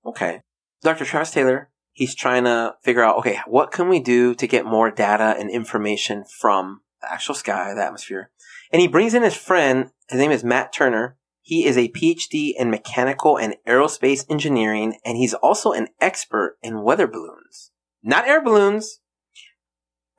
okay. 0.06 0.42
Dr. 0.84 1.04
Travis 1.04 1.32
Taylor, 1.32 1.72
he's 1.96 2.14
trying 2.14 2.44
to 2.44 2.76
figure 2.84 3.02
out. 3.02 3.18
Okay, 3.18 3.40
what 3.48 3.72
can 3.72 3.90
we 3.90 4.00
do 4.00 4.36
to 4.36 4.46
get 4.46 4.66
more 4.66 4.92
data 4.92 5.36
and 5.40 5.50
information 5.50 6.24
from 6.40 6.82
the 7.02 7.12
actual 7.12 7.34
sky, 7.34 7.74
the 7.74 7.84
atmosphere? 7.84 8.30
And 8.72 8.82
he 8.82 8.88
brings 8.88 9.16
in 9.16 9.24
his 9.24 9.36
friend. 9.36 9.90
His 10.10 10.20
name 10.20 10.32
is 10.32 10.44
Matt 10.44 10.72
Turner. 10.72 11.18
He 11.42 11.66
is 11.66 11.78
a 11.78 11.90
PhD 11.90 12.54
in 12.58 12.70
mechanical 12.70 13.38
and 13.38 13.56
aerospace 13.68 14.26
engineering, 14.30 14.98
and 15.06 15.18
he's 15.18 15.34
also 15.34 15.72
an 15.72 15.88
expert 16.02 16.58
in 16.62 16.84
weather 16.84 17.08
balloons. 17.08 17.72
Not 18.04 18.28
air 18.28 18.42
balloons, 18.44 19.00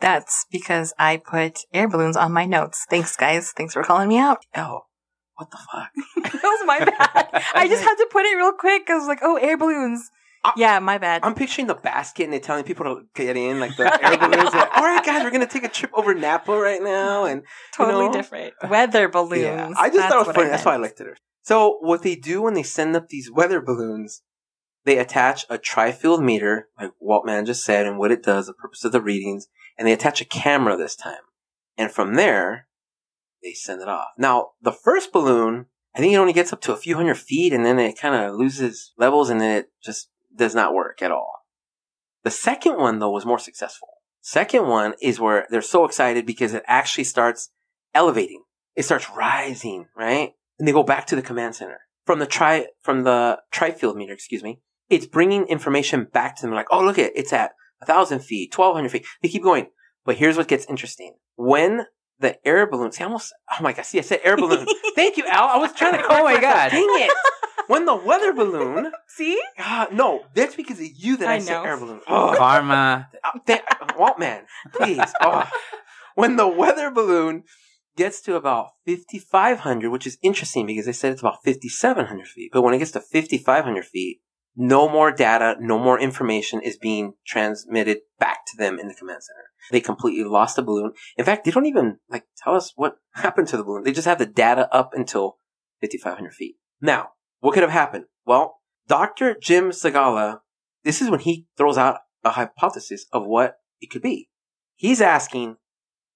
That's 0.00 0.46
because 0.50 0.92
I 0.98 1.16
put 1.16 1.60
air 1.72 1.88
balloons 1.88 2.16
on 2.16 2.32
my 2.32 2.46
notes. 2.46 2.86
Thanks, 2.88 3.16
guys. 3.16 3.52
Thanks 3.52 3.74
for 3.74 3.82
calling 3.82 4.08
me 4.08 4.18
out. 4.18 4.38
Oh, 4.56 4.82
what 5.36 5.50
the 5.50 5.58
fuck? 5.72 5.90
that 6.32 6.42
was 6.42 6.66
my 6.66 6.78
bad. 6.78 7.28
I 7.54 7.68
just 7.68 7.82
had 7.82 7.96
to 7.96 8.08
put 8.10 8.24
it 8.24 8.36
real 8.36 8.52
quick. 8.52 8.88
I 8.88 8.94
was 8.94 9.06
like, 9.08 9.20
oh, 9.22 9.36
air 9.36 9.56
balloons. 9.56 10.10
I- 10.44 10.52
yeah, 10.56 10.78
my 10.78 10.98
bad. 10.98 11.22
I'm 11.24 11.34
picturing 11.34 11.66
the 11.66 11.74
basket 11.74 12.24
and 12.24 12.32
they're 12.32 12.40
telling 12.40 12.64
people 12.64 12.84
to 12.84 13.02
get 13.14 13.36
in, 13.36 13.58
like 13.60 13.76
the 13.76 13.84
air 14.04 14.16
balloons. 14.18 14.52
Like, 14.54 14.76
All 14.76 14.84
right, 14.84 15.04
guys, 15.04 15.22
we're 15.24 15.30
gonna 15.30 15.46
take 15.46 15.64
a 15.64 15.68
trip 15.68 15.90
over 15.94 16.14
Napa 16.14 16.52
right 16.52 16.82
now, 16.82 17.24
and 17.24 17.42
totally 17.74 18.06
know? 18.06 18.12
different. 18.12 18.54
Weather 18.68 19.08
balloons. 19.08 19.42
yeah, 19.42 19.72
I 19.76 19.88
just 19.90 20.08
thought 20.08 20.22
it 20.22 20.26
was 20.26 20.34
funny. 20.36 20.50
That's 20.50 20.64
why 20.64 20.74
I 20.74 20.78
liked 20.78 21.00
it. 21.00 21.18
So 21.42 21.78
what 21.80 22.02
they 22.02 22.16
do 22.16 22.42
when 22.42 22.54
they 22.54 22.62
send 22.62 22.96
up 22.96 23.08
these 23.08 23.30
weather 23.30 23.60
balloons, 23.60 24.22
they 24.84 24.98
attach 24.98 25.46
a 25.50 25.58
tri-field 25.58 26.22
meter, 26.22 26.68
like 26.80 26.92
Waltman 27.02 27.46
just 27.46 27.64
said, 27.64 27.86
and 27.86 27.98
what 27.98 28.12
it 28.12 28.22
does, 28.22 28.46
the 28.46 28.52
purpose 28.54 28.84
of 28.84 28.92
the 28.92 29.00
readings, 29.00 29.48
and 29.78 29.86
they 29.86 29.92
attach 29.92 30.20
a 30.20 30.24
camera 30.24 30.76
this 30.76 30.96
time, 30.96 31.22
and 31.76 31.90
from 31.90 32.14
there, 32.14 32.66
they 33.42 33.52
send 33.52 33.80
it 33.82 33.88
off. 33.88 34.08
Now, 34.18 34.50
the 34.60 34.72
first 34.72 35.12
balloon, 35.12 35.66
I 35.94 35.98
think 36.00 36.12
it 36.12 36.16
only 36.18 36.32
gets 36.32 36.52
up 36.52 36.60
to 36.62 36.72
a 36.72 36.76
few 36.76 36.96
hundred 36.96 37.16
feet, 37.18 37.52
and 37.52 37.64
then 37.64 37.78
it 37.78 37.98
kind 37.98 38.14
of 38.14 38.34
loses 38.36 38.92
levels, 38.98 39.30
and 39.30 39.40
then 39.40 39.56
it 39.58 39.66
just 39.84 40.08
does 40.36 40.54
not 40.54 40.74
work 40.74 41.02
at 41.02 41.10
all. 41.10 41.40
The 42.24 42.30
second 42.30 42.76
one, 42.76 42.98
though, 42.98 43.10
was 43.10 43.26
more 43.26 43.38
successful. 43.38 43.88
Second 44.20 44.66
one 44.66 44.94
is 45.00 45.20
where 45.20 45.46
they're 45.50 45.62
so 45.62 45.84
excited 45.84 46.26
because 46.26 46.52
it 46.52 46.64
actually 46.66 47.04
starts 47.04 47.50
elevating. 47.94 48.42
It 48.74 48.84
starts 48.84 49.08
rising, 49.10 49.86
right? 49.96 50.32
And 50.58 50.66
they 50.66 50.72
go 50.72 50.82
back 50.82 51.06
to 51.06 51.16
the 51.16 51.22
command 51.22 51.54
center 51.54 51.80
from 52.04 52.18
the 52.18 52.26
tri, 52.26 52.66
from 52.82 53.04
the 53.04 53.38
tri-field 53.52 53.96
meter, 53.96 54.12
excuse 54.12 54.42
me. 54.42 54.60
It's 54.88 55.06
bringing 55.06 55.46
information 55.46 56.08
back 56.12 56.36
to 56.36 56.42
them 56.42 56.54
like, 56.54 56.66
oh, 56.70 56.84
look 56.84 56.98
at, 56.98 57.06
it, 57.06 57.12
it's 57.16 57.32
at 57.32 57.52
a 57.82 57.86
thousand 57.86 58.20
feet, 58.20 58.56
1200 58.56 58.90
feet. 58.90 59.06
They 59.22 59.28
keep 59.28 59.42
going. 59.42 59.68
But 60.04 60.16
here's 60.16 60.36
what 60.36 60.48
gets 60.48 60.66
interesting. 60.66 61.14
When 61.36 61.86
the 62.18 62.44
air 62.46 62.66
balloon, 62.66 62.92
see, 62.92 63.02
I 63.02 63.06
almost, 63.06 63.34
oh 63.50 63.62
my 63.62 63.72
God, 63.72 63.84
see, 63.84 63.98
I 63.98 64.02
said 64.02 64.20
air 64.22 64.36
balloon. 64.36 64.66
Thank 64.94 65.16
you, 65.16 65.26
Al. 65.26 65.48
I 65.48 65.56
was 65.58 65.72
trying 65.72 65.92
to 65.94 66.04
Oh 66.08 66.24
my. 66.24 66.40
God. 66.40 66.70
Dang 66.70 66.86
it. 66.88 67.10
When 67.68 67.84
the 67.84 67.96
weather 67.96 68.32
balloon, 68.32 68.92
See? 69.08 69.40
ah, 69.58 69.88
no, 69.92 70.24
that's 70.34 70.54
because 70.54 70.78
of 70.80 70.86
you 70.94 71.16
that 71.18 71.28
I, 71.28 71.34
I 71.34 71.38
said 71.38 71.52
know. 71.52 71.64
air 71.64 71.76
balloon. 71.76 72.00
Oh, 72.08 72.34
Karma. 72.36 73.08
uh, 73.24 73.38
th- 73.46 73.62
Waltman, 73.98 74.42
please. 74.72 75.12
Oh. 75.20 75.48
When 76.14 76.36
the 76.36 76.48
weather 76.48 76.90
balloon 76.90 77.44
gets 77.96 78.20
to 78.22 78.36
about 78.36 78.68
5,500, 78.86 79.90
which 79.90 80.06
is 80.06 80.16
interesting 80.22 80.66
because 80.66 80.86
they 80.86 80.92
said 80.92 81.12
it's 81.12 81.20
about 81.20 81.44
5,700 81.44 82.26
feet. 82.26 82.50
But 82.52 82.62
when 82.62 82.72
it 82.74 82.78
gets 82.78 82.92
to 82.92 83.00
5,500 83.00 83.84
feet, 83.84 84.20
no 84.56 84.88
more 84.88 85.12
data, 85.12 85.56
no 85.60 85.78
more 85.78 86.00
information 86.00 86.62
is 86.62 86.78
being 86.78 87.12
transmitted 87.26 87.98
back 88.18 88.46
to 88.46 88.56
them 88.56 88.78
in 88.78 88.88
the 88.88 88.94
command 88.94 89.22
center. 89.22 89.50
They 89.70 89.80
completely 89.80 90.24
lost 90.24 90.56
the 90.56 90.62
balloon. 90.62 90.92
In 91.18 91.24
fact, 91.26 91.44
they 91.44 91.50
don't 91.50 91.66
even 91.66 91.98
like 92.08 92.24
tell 92.42 92.54
us 92.54 92.72
what 92.76 92.96
happened 93.14 93.48
to 93.48 93.56
the 93.58 93.64
balloon. 93.64 93.82
They 93.84 93.92
just 93.92 94.06
have 94.06 94.18
the 94.18 94.24
data 94.26 94.72
up 94.74 94.92
until 94.94 95.36
5,500 95.82 96.32
feet. 96.32 96.56
Now, 96.80 97.10
what 97.46 97.54
could 97.54 97.62
have 97.62 97.70
happened? 97.70 98.06
Well, 98.24 98.56
Dr. 98.88 99.36
Jim 99.40 99.70
Segala, 99.70 100.40
this 100.82 101.00
is 101.00 101.08
when 101.08 101.20
he 101.20 101.46
throws 101.56 101.78
out 101.78 102.00
a 102.24 102.30
hypothesis 102.30 103.06
of 103.12 103.24
what 103.24 103.58
it 103.80 103.88
could 103.88 104.02
be. 104.02 104.28
He's 104.74 105.00
asking, 105.00 105.54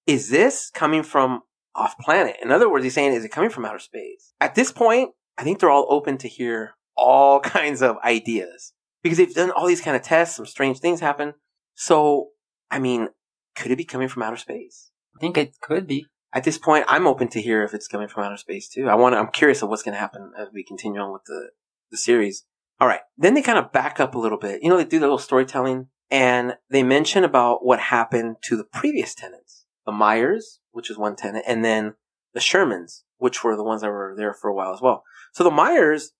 is 0.05 0.29
this 0.29 0.69
coming 0.69 1.03
from 1.03 1.43
off 1.73 1.97
planet? 1.97 2.35
In 2.43 2.51
other 2.51 2.69
words, 2.69 2.83
he's 2.83 2.95
saying, 2.95 3.13
is 3.13 3.23
it 3.23 3.31
coming 3.31 3.49
from 3.49 3.63
outer 3.63 3.79
space? 3.79 4.33
At 4.41 4.55
this 4.55 4.73
point, 4.73 5.11
I 5.37 5.45
think 5.45 5.59
they're 5.59 5.69
all 5.69 5.87
open 5.89 6.17
to 6.17 6.27
hear 6.27 6.71
all 6.97 7.39
kinds 7.39 7.81
of 7.81 7.95
ideas 8.03 8.73
because 9.01 9.17
they've 9.17 9.33
done 9.33 9.51
all 9.51 9.67
these 9.67 9.79
kind 9.79 9.95
of 9.95 10.03
tests. 10.03 10.35
Some 10.35 10.45
strange 10.45 10.79
things 10.79 10.99
happen. 10.99 11.35
So, 11.75 12.31
I 12.69 12.79
mean, 12.79 13.07
could 13.55 13.71
it 13.71 13.77
be 13.77 13.85
coming 13.85 14.09
from 14.09 14.23
outer 14.23 14.35
space? 14.35 14.91
I 15.15 15.21
think 15.21 15.37
it 15.37 15.55
could 15.61 15.87
be. 15.87 16.07
At 16.33 16.43
this 16.43 16.57
point, 16.57 16.85
I'm 16.87 17.07
open 17.07 17.27
to 17.29 17.41
hear 17.41 17.63
if 17.63 17.73
it's 17.73 17.87
coming 17.87 18.07
from 18.07 18.23
outer 18.23 18.37
space 18.37 18.69
too. 18.69 18.87
I 18.87 18.95
want. 18.95 19.15
I'm 19.15 19.27
curious 19.27 19.61
of 19.61 19.69
what's 19.69 19.83
going 19.83 19.93
to 19.93 19.99
happen 19.99 20.31
as 20.37 20.47
we 20.53 20.63
continue 20.63 21.01
on 21.01 21.11
with 21.11 21.25
the 21.25 21.49
the 21.91 21.97
series. 21.97 22.45
All 22.79 22.87
right. 22.87 23.01
Then 23.17 23.33
they 23.33 23.41
kind 23.41 23.59
of 23.59 23.71
back 23.71 23.99
up 23.99 24.15
a 24.15 24.19
little 24.19 24.39
bit. 24.39 24.63
You 24.63 24.69
know, 24.69 24.77
they 24.77 24.85
do 24.85 24.99
the 24.99 25.05
little 25.05 25.17
storytelling 25.17 25.87
and 26.09 26.55
they 26.69 26.83
mention 26.83 27.23
about 27.23 27.63
what 27.63 27.79
happened 27.79 28.37
to 28.43 28.57
the 28.57 28.63
previous 28.63 29.13
tenants, 29.13 29.65
the 29.85 29.91
Myers, 29.91 30.59
which 30.71 30.89
is 30.89 30.97
one 30.97 31.15
tenant, 31.15 31.45
and 31.47 31.63
then 31.63 31.93
the 32.33 32.39
Shermans, 32.39 33.03
which 33.17 33.43
were 33.43 33.55
the 33.55 33.63
ones 33.63 33.81
that 33.81 33.91
were 33.91 34.15
there 34.17 34.33
for 34.33 34.49
a 34.49 34.53
while 34.53 34.73
as 34.73 34.81
well. 34.81 35.03
So 35.33 35.43
the 35.43 35.51
Myers 35.51 36.11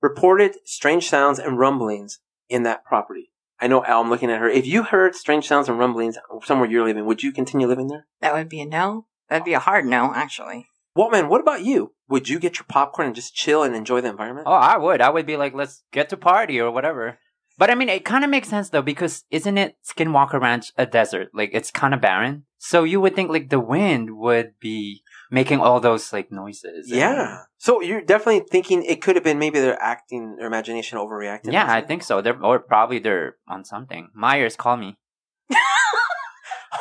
reported 0.00 0.56
strange 0.64 1.08
sounds 1.08 1.38
and 1.38 1.58
rumblings 1.58 2.20
in 2.48 2.62
that 2.62 2.84
property. 2.84 3.30
I 3.60 3.66
know 3.66 3.84
Al, 3.84 4.00
I'm 4.00 4.10
looking 4.10 4.30
at 4.30 4.40
her. 4.40 4.48
If 4.48 4.66
you 4.66 4.82
heard 4.82 5.14
strange 5.14 5.46
sounds 5.46 5.68
and 5.68 5.78
rumblings 5.78 6.18
somewhere 6.44 6.68
you're 6.68 6.84
living, 6.84 7.06
would 7.06 7.22
you 7.22 7.32
continue 7.32 7.66
living 7.66 7.88
there? 7.88 8.06
That 8.20 8.34
would 8.34 8.48
be 8.48 8.60
a 8.60 8.66
no. 8.66 9.06
That'd 9.28 9.44
be 9.44 9.54
a 9.54 9.58
hard 9.60 9.86
no, 9.86 10.12
actually. 10.14 10.66
Well, 10.96 11.10
man, 11.10 11.28
what 11.28 11.40
about 11.40 11.64
you? 11.64 11.92
Would 12.08 12.28
you 12.28 12.38
get 12.38 12.56
your 12.58 12.66
popcorn 12.68 13.06
and 13.06 13.14
just 13.16 13.34
chill 13.34 13.62
and 13.62 13.74
enjoy 13.74 14.00
the 14.00 14.08
environment? 14.10 14.46
Oh, 14.48 14.52
I 14.52 14.76
would. 14.76 15.00
I 15.00 15.10
would 15.10 15.26
be 15.26 15.36
like, 15.36 15.54
let's 15.54 15.82
get 15.92 16.08
to 16.10 16.16
party 16.16 16.60
or 16.60 16.70
whatever. 16.70 17.18
But 17.56 17.70
I 17.70 17.74
mean, 17.74 17.88
it 17.88 18.04
kind 18.04 18.24
of 18.24 18.30
makes 18.30 18.48
sense 18.48 18.70
though 18.70 18.82
because 18.82 19.24
isn't 19.30 19.58
it 19.58 19.76
Skinwalker 19.84 20.40
Ranch 20.40 20.72
a 20.76 20.86
desert? 20.86 21.28
Like 21.32 21.50
it's 21.52 21.70
kind 21.70 21.94
of 21.94 22.00
barren. 22.00 22.44
So 22.58 22.82
you 22.84 23.00
would 23.00 23.14
think 23.14 23.30
like 23.30 23.48
the 23.50 23.60
wind 23.60 24.16
would 24.16 24.54
be 24.60 25.02
making 25.30 25.60
all 25.60 25.78
those 25.80 26.12
like 26.12 26.30
noises. 26.32 26.90
and- 26.90 26.98
yeah. 27.00 27.42
So 27.58 27.80
you're 27.80 28.02
definitely 28.02 28.44
thinking 28.50 28.82
it 28.84 29.00
could 29.02 29.14
have 29.14 29.24
been 29.24 29.38
maybe 29.38 29.60
they're 29.60 29.80
acting, 29.80 30.36
their 30.36 30.46
imagination 30.46 30.98
overreacting. 30.98 31.52
Yeah, 31.52 31.72
I 31.72 31.80
think 31.80 32.02
so. 32.02 32.20
They're 32.20 32.40
or 32.42 32.58
probably 32.58 32.98
they're 32.98 33.36
on 33.48 33.64
something. 33.64 34.08
Myers, 34.14 34.56
call 34.56 34.76
me. 34.76 34.98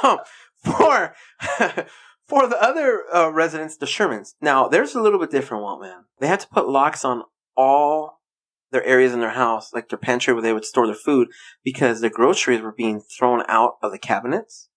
Um, 0.03 0.17
for 0.63 1.13
for 2.27 2.47
the 2.47 2.61
other 2.61 3.03
uh, 3.13 3.29
residents, 3.29 3.77
the 3.77 3.85
Shermans. 3.85 4.33
Now, 4.41 4.67
there's 4.67 4.95
a 4.95 5.01
little 5.01 5.19
bit 5.19 5.31
different, 5.31 5.63
Waltman. 5.63 6.03
They 6.19 6.27
had 6.27 6.39
to 6.41 6.47
put 6.47 6.67
locks 6.69 7.03
on 7.03 7.23
all 7.55 8.21
their 8.71 8.83
areas 8.83 9.13
in 9.13 9.19
their 9.19 9.31
house, 9.31 9.71
like 9.73 9.89
their 9.89 9.99
pantry 9.99 10.33
where 10.33 10.41
they 10.41 10.53
would 10.53 10.65
store 10.65 10.87
their 10.87 10.95
food, 10.95 11.27
because 11.63 12.01
their 12.01 12.09
groceries 12.09 12.61
were 12.61 12.71
being 12.71 12.99
thrown 13.01 13.43
out 13.47 13.73
of 13.83 13.91
the 13.91 13.99
cabinets. 13.99 14.69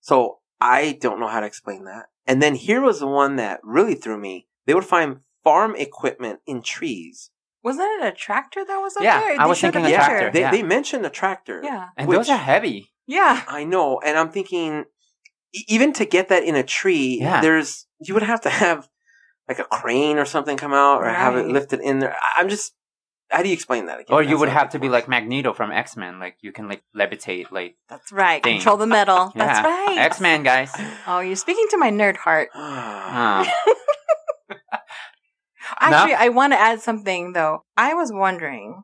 So 0.00 0.38
I 0.60 0.98
don't 1.00 1.20
know 1.20 1.28
how 1.28 1.40
to 1.40 1.46
explain 1.46 1.84
that. 1.84 2.06
And 2.26 2.40
then 2.40 2.54
here 2.54 2.80
was 2.80 3.00
the 3.00 3.06
one 3.06 3.36
that 3.36 3.60
really 3.62 3.94
threw 3.94 4.18
me. 4.18 4.46
They 4.66 4.74
would 4.74 4.84
find 4.84 5.18
farm 5.44 5.74
equipment 5.76 6.40
in 6.46 6.62
trees. 6.62 7.30
Wasn't 7.64 7.86
it 8.00 8.06
a 8.06 8.12
tractor 8.12 8.64
that 8.64 8.78
was 8.78 8.96
up 8.96 9.02
Yeah, 9.02 9.20
there? 9.20 9.40
I 9.40 9.44
They 9.44 9.48
was 9.48 9.58
showed 9.58 9.72
thinking 9.74 9.92
a 9.92 9.96
picture. 9.96 10.08
tractor. 10.10 10.30
They, 10.32 10.40
Yeah. 10.40 10.50
they 10.50 10.62
mentioned 10.62 11.04
a 11.04 11.10
tractor. 11.10 11.60
Yeah. 11.62 11.88
And 11.96 12.08
Which- 12.08 12.16
those 12.18 12.30
are 12.30 12.36
heavy. 12.38 12.92
Yeah. 13.06 13.42
I 13.48 13.64
know, 13.64 14.00
and 14.04 14.16
I'm 14.16 14.30
thinking, 14.30 14.84
even 15.52 15.92
to 15.94 16.04
get 16.04 16.28
that 16.28 16.44
in 16.44 16.54
a 16.56 16.62
tree, 16.62 17.18
Yeah. 17.20 17.40
there's 17.40 17.86
you 18.00 18.14
would 18.14 18.22
have 18.22 18.40
to 18.42 18.50
have 18.50 18.88
like 19.48 19.58
a 19.58 19.64
crane 19.64 20.18
or 20.18 20.24
something 20.24 20.56
come 20.56 20.72
out, 20.72 21.02
or 21.02 21.08
have 21.08 21.36
it 21.36 21.46
lifted 21.46 21.80
in 21.80 21.98
there. 21.98 22.14
I- 22.14 22.40
I'm 22.40 22.48
just, 22.48 22.74
how 23.30 23.42
do 23.42 23.48
you 23.48 23.54
explain 23.54 23.86
that 23.86 24.00
again? 24.00 24.14
Or 24.14 24.22
you 24.22 24.30
That's 24.30 24.40
would 24.40 24.48
have 24.50 24.66
good 24.68 24.72
to 24.72 24.78
be 24.78 24.88
like. 24.88 25.08
Magneto 25.08 25.52
from 25.52 25.72
X 25.72 25.96
Men. 25.96 26.18
Like 26.20 26.36
you 26.42 26.52
can 26.52 26.68
like 26.68 26.82
levitate. 26.96 27.50
Like 27.50 27.76
That's 27.88 28.12
right. 28.12 28.42
Thing. 28.42 28.56
Control 28.56 28.76
the 28.76 28.86
metal. 28.86 29.32
That's 29.36 29.64
right. 29.66 29.96
X 29.98 30.20
Men 30.20 30.42
guys. 30.42 30.70
Oh, 31.06 31.20
you're 31.20 31.36
speaking 31.36 31.66
to 31.70 31.76
my 31.78 31.90
nerd 31.90 32.16
heart. 32.16 32.48
Ah. 32.54 33.50
Actually, 35.80 36.14
I 36.14 36.28
want 36.28 36.52
to 36.52 36.58
add 36.58 36.80
something 36.80 37.32
though. 37.32 37.64
I 37.76 37.94
was 37.94 38.12
wondering 38.12 38.82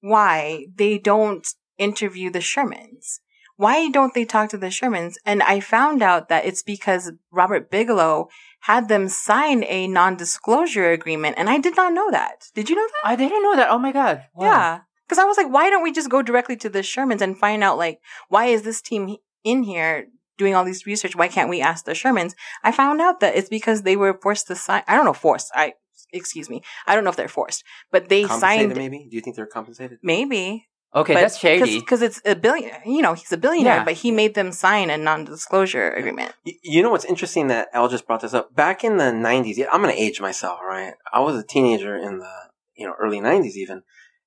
why 0.00 0.66
they 0.74 0.98
don't 0.98 1.46
interview 1.78 2.30
the 2.30 2.40
Shermans. 2.40 3.20
Why 3.56 3.88
don't 3.88 4.14
they 4.14 4.24
talk 4.24 4.50
to 4.50 4.58
the 4.58 4.66
Shermans? 4.66 5.14
And 5.24 5.42
I 5.42 5.60
found 5.60 6.02
out 6.02 6.28
that 6.28 6.44
it's 6.44 6.62
because 6.62 7.12
Robert 7.30 7.70
Bigelow 7.70 8.28
had 8.60 8.88
them 8.88 9.08
sign 9.08 9.64
a 9.64 9.86
non-disclosure 9.86 10.90
agreement, 10.90 11.36
and 11.38 11.48
I 11.48 11.58
did 11.58 11.76
not 11.76 11.92
know 11.92 12.10
that. 12.10 12.50
Did 12.54 12.68
you 12.68 12.76
know 12.76 12.86
that? 12.86 13.08
I 13.08 13.16
didn't 13.16 13.42
know 13.42 13.56
that. 13.56 13.70
Oh 13.70 13.78
my 13.78 13.92
god. 13.92 14.24
Wow. 14.34 14.46
Yeah. 14.46 14.80
Because 15.06 15.18
I 15.18 15.24
was 15.24 15.36
like, 15.36 15.50
why 15.50 15.70
don't 15.70 15.84
we 15.84 15.92
just 15.92 16.10
go 16.10 16.20
directly 16.20 16.56
to 16.56 16.68
the 16.68 16.80
Shermans 16.80 17.20
and 17.20 17.38
find 17.38 17.62
out, 17.62 17.78
like, 17.78 18.00
why 18.28 18.46
is 18.46 18.62
this 18.62 18.82
team 18.82 19.16
in 19.44 19.62
here 19.62 20.08
doing 20.36 20.54
all 20.54 20.64
these 20.64 20.84
research? 20.84 21.14
Why 21.14 21.28
can't 21.28 21.48
we 21.48 21.60
ask 21.60 21.84
the 21.84 21.92
Shermans? 21.92 22.34
I 22.64 22.72
found 22.72 23.00
out 23.00 23.20
that 23.20 23.36
it's 23.36 23.48
because 23.48 23.82
they 23.82 23.96
were 23.96 24.18
forced 24.20 24.48
to 24.48 24.56
sign. 24.56 24.82
I 24.88 24.96
don't 24.96 25.04
know, 25.04 25.12
forced. 25.12 25.52
I, 25.54 25.74
excuse 26.12 26.50
me. 26.50 26.62
I 26.88 26.94
don't 26.94 27.04
know 27.04 27.10
if 27.10 27.16
they're 27.16 27.28
forced, 27.28 27.62
but 27.92 28.08
they 28.08 28.24
compensated, 28.24 28.70
signed. 28.70 28.76
maybe? 28.76 29.06
Do 29.08 29.14
you 29.16 29.22
think 29.22 29.36
they're 29.36 29.46
compensated? 29.46 29.98
Maybe. 30.02 30.66
Okay, 30.94 31.12
but 31.14 31.20
that's 31.20 31.38
shady. 31.38 31.78
Because 31.80 32.00
it's 32.00 32.22
a 32.24 32.34
billion, 32.34 32.72
you 32.86 33.02
know, 33.02 33.12
he's 33.12 33.30
a 33.32 33.36
billionaire, 33.36 33.76
Yeah. 33.78 33.84
but 33.84 33.94
he 33.94 34.10
made 34.10 34.34
them 34.34 34.50
sign 34.52 34.88
a 34.88 34.96
non-disclosure 34.96 35.90
agreement. 35.90 36.32
Y- 36.46 36.54
You 36.62 36.82
know 36.82 36.90
what's 36.90 37.04
interesting 37.04 37.48
that 37.48 37.68
Al 37.74 37.88
just 37.88 38.06
brought 38.06 38.20
this 38.20 38.32
up? 38.34 38.54
Back 38.54 38.82
in 38.84 38.96
the 38.96 39.12
90s, 39.12 39.56
yeah, 39.58 39.66
I'm 39.72 39.82
going 39.82 39.94
to 39.94 40.00
age 40.00 40.20
myself, 40.20 40.58
right? 40.66 40.94
I 41.12 41.20
was 41.20 41.36
a 41.36 41.42
teenager 41.46 41.96
in 41.96 42.18
the, 42.20 42.30
you 42.76 42.86
know, 42.86 42.94
early 42.98 43.20
90s 43.20 43.56
even. 43.56 43.82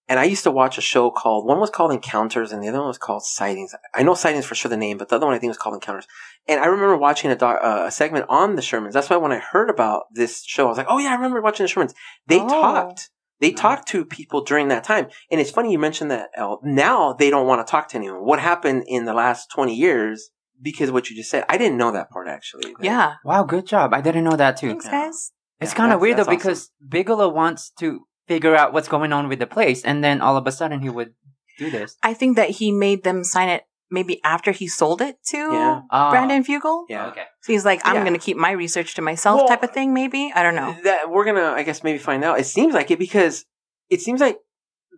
And 0.08 0.20
I 0.20 0.24
used 0.24 0.44
to 0.44 0.52
watch 0.52 0.78
a 0.80 0.82
show 0.82 1.12
called, 1.12 1.46
one 1.48 1.60
was 1.60 1.70
called 1.70 1.92
Encounters 1.92 2.52
and 2.52 2.64
the 2.64 2.68
other 2.68 2.80
one 2.80 2.88
was 2.88 2.98
called 2.98 3.24
Sightings. 3.24 3.76
I 3.96 4.02
know 4.02 4.16
Sightings 4.16 4.46
for 4.46 4.56
sure 4.56 4.70
the 4.70 4.76
name, 4.78 4.98
but 4.98 5.10
the 5.10 5.16
other 5.16 5.28
one 5.28 5.36
I 5.36 5.40
think 5.40 5.52
was 5.52 5.58
called 5.60 5.76
Encounters. 5.76 6.08
And 6.48 6.60
I 6.60 6.66
remember 6.66 6.98
watching 6.98 7.30
a, 7.32 7.36
doc, 7.36 7.60
uh, 7.64 7.84
a 7.86 7.92
segment 7.92 8.26
on 8.28 8.56
the 8.56 8.64
Shermans. 8.64 8.94
That's 8.94 9.08
why 9.10 9.18
when 9.18 9.32
I 9.32 9.38
heard 9.38 9.70
about 9.70 10.06
this 10.12 10.44
show, 10.44 10.66
I 10.66 10.70
was 10.70 10.78
like, 10.80 10.88
oh 10.90 10.98
yeah, 10.98 11.10
I 11.12 11.14
remember 11.16 11.42
watching 11.42 11.64
the 11.66 11.72
Shermans. 11.72 11.94
They 12.28 12.40
Oh. 12.40 12.48
talked. 12.48 13.10
They 13.40 13.52
Nice. 13.52 13.60
talked 13.60 13.88
to 13.90 14.04
people 14.06 14.44
during 14.44 14.68
that 14.68 14.84
time. 14.84 15.08
And 15.32 15.40
it's 15.40 15.52
funny 15.52 15.72
you 15.72 15.80
mentioned 15.80 16.12
that, 16.12 16.30
El. 16.36 16.60
Now 16.64 17.14
they 17.14 17.30
don't 17.30 17.48
want 17.48 17.66
to 17.66 17.70
talk 17.70 17.88
to 17.90 17.98
anyone. 17.98 18.26
What 18.26 18.40
happened 18.40 18.84
in 18.88 19.06
the 19.06 19.14
last 19.14 19.50
20 19.52 19.74
years 19.74 20.30
because 20.62 20.92
what 20.92 21.10
you 21.10 21.16
just 21.16 21.30
said? 21.30 21.46
I 21.48 21.58
didn't 21.58 21.78
know 21.78 21.92
that 21.92 22.10
part 22.10 22.28
actually. 22.28 22.74
That- 22.74 22.84
Yeah. 22.84 23.14
wow, 23.24 23.44
good 23.44 23.66
job. 23.66 23.94
I 23.94 24.02
didn't 24.02 24.26
know 24.26 24.36
that 24.36 24.58
too. 24.58 24.68
Thanks, 24.70 24.86
Yeah. 24.86 24.92
guys. 25.06 25.32
It's 25.62 25.72
Yeah, 25.72 25.78
kind 25.78 25.94
of 25.94 26.02
weird 26.02 26.18
though 26.18 26.24
that's 26.26 26.36
because 26.38 26.72
Bigelow 26.86 27.30
wants 27.30 27.70
to 27.80 28.02
figure 28.28 28.56
out 28.56 28.74
what's 28.74 28.88
going 28.90 29.12
on 29.14 29.28
with 29.30 29.40
the 29.40 29.48
place, 29.48 29.84
and 29.84 30.04
then 30.04 30.22
all 30.22 30.38
of 30.38 30.46
a 30.46 30.52
sudden 30.52 30.82
he 30.82 30.90
would 30.90 31.14
do 31.58 31.70
this. 31.72 31.98
I 32.04 32.14
think 32.14 32.36
that 32.36 32.50
he 32.52 32.72
made 32.72 33.04
them 33.04 33.24
sign 33.24 33.50
it 33.50 33.64
maybe 33.92 34.20
after 34.24 34.52
he 34.52 34.68
sold 34.68 35.02
it 35.02 35.18
to 35.28 35.38
Yeah. 35.38 35.82
Ah. 35.92 36.12
Brandon 36.12 36.44
Fugal. 36.44 36.86
Yeah. 36.90 37.08
Okay. 37.08 37.24
So 37.42 37.54
he's 37.54 37.66
like, 37.66 37.82
I'm 37.84 37.96
Yeah. 37.96 38.02
going 38.04 38.14
to 38.14 38.20
keep 38.20 38.38
my 38.38 38.52
research 38.52 38.96
to 38.96 39.02
myself 39.02 39.38
Well, 39.40 39.48
type 39.48 39.64
of 39.64 39.72
thing, 39.72 39.94
maybe? 39.94 40.32
I 40.36 40.44
don't 40.44 40.56
know. 40.56 40.76
That 40.84 41.10
we're 41.10 41.26
gonna, 41.26 41.52
I 41.52 41.64
guess, 41.64 41.84
maybe 41.84 41.98
find 42.00 42.24
out. 42.24 42.40
It 42.40 42.46
seems 42.46 42.74
like 42.74 42.92
it 42.92 43.00
because 43.00 43.46
it 43.90 44.02
seems 44.02 44.22
like 44.22 44.38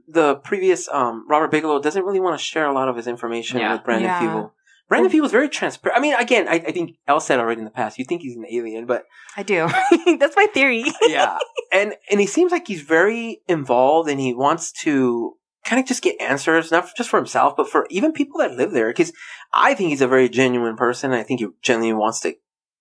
the 0.07 0.35
previous 0.35 0.89
um, 0.89 1.25
Robert 1.29 1.51
Bigelow 1.51 1.79
doesn't 1.81 2.03
really 2.03 2.19
want 2.19 2.37
to 2.37 2.43
share 2.43 2.65
a 2.65 2.73
lot 2.73 2.89
of 2.89 2.95
his 2.97 3.07
information 3.07 3.59
Yeah. 3.59 3.73
with 3.73 3.83
Brandon 3.83 4.09
Yeah. 4.09 4.21
Fugal. 4.21 4.51
Brandon 4.89 5.09
Fugal's 5.09 5.31
very 5.31 5.47
transparent. 5.47 5.97
I 5.97 6.01
mean, 6.01 6.15
again, 6.15 6.49
I, 6.49 6.55
I 6.55 6.71
think 6.73 6.97
El 7.07 7.21
said 7.21 7.39
already 7.39 7.59
in 7.59 7.65
the 7.65 7.71
past, 7.71 7.97
you 7.97 8.03
think 8.03 8.23
he's 8.23 8.35
an 8.35 8.43
alien, 8.51 8.85
but 8.85 9.05
I 9.37 9.43
do. 9.43 9.69
That's 10.19 10.35
my 10.35 10.47
theory. 10.47 10.83
yeah, 11.07 11.37
and 11.71 11.93
and 12.09 12.19
he 12.19 12.27
seems 12.27 12.51
like 12.51 12.67
he's 12.67 12.81
very 12.81 13.41
involved 13.47 14.09
and 14.09 14.19
he 14.19 14.33
wants 14.33 14.73
to 14.83 15.37
kind 15.63 15.79
of 15.79 15.87
just 15.87 16.03
get 16.03 16.19
answers, 16.21 16.71
not 16.71 16.89
just 16.95 17.09
for 17.09 17.17
himself, 17.17 17.55
but 17.55 17.69
for 17.69 17.87
even 17.89 18.11
people 18.11 18.39
that 18.39 18.55
live 18.55 18.71
there. 18.71 18.89
Because 18.89 19.13
I 19.53 19.73
think 19.73 19.89
he's 19.89 20.01
a 20.01 20.07
very 20.07 20.29
genuine 20.29 20.75
person. 20.75 21.11
I 21.11 21.23
think 21.23 21.39
he 21.39 21.47
genuinely 21.61 21.99
wants 21.99 22.19
to 22.21 22.35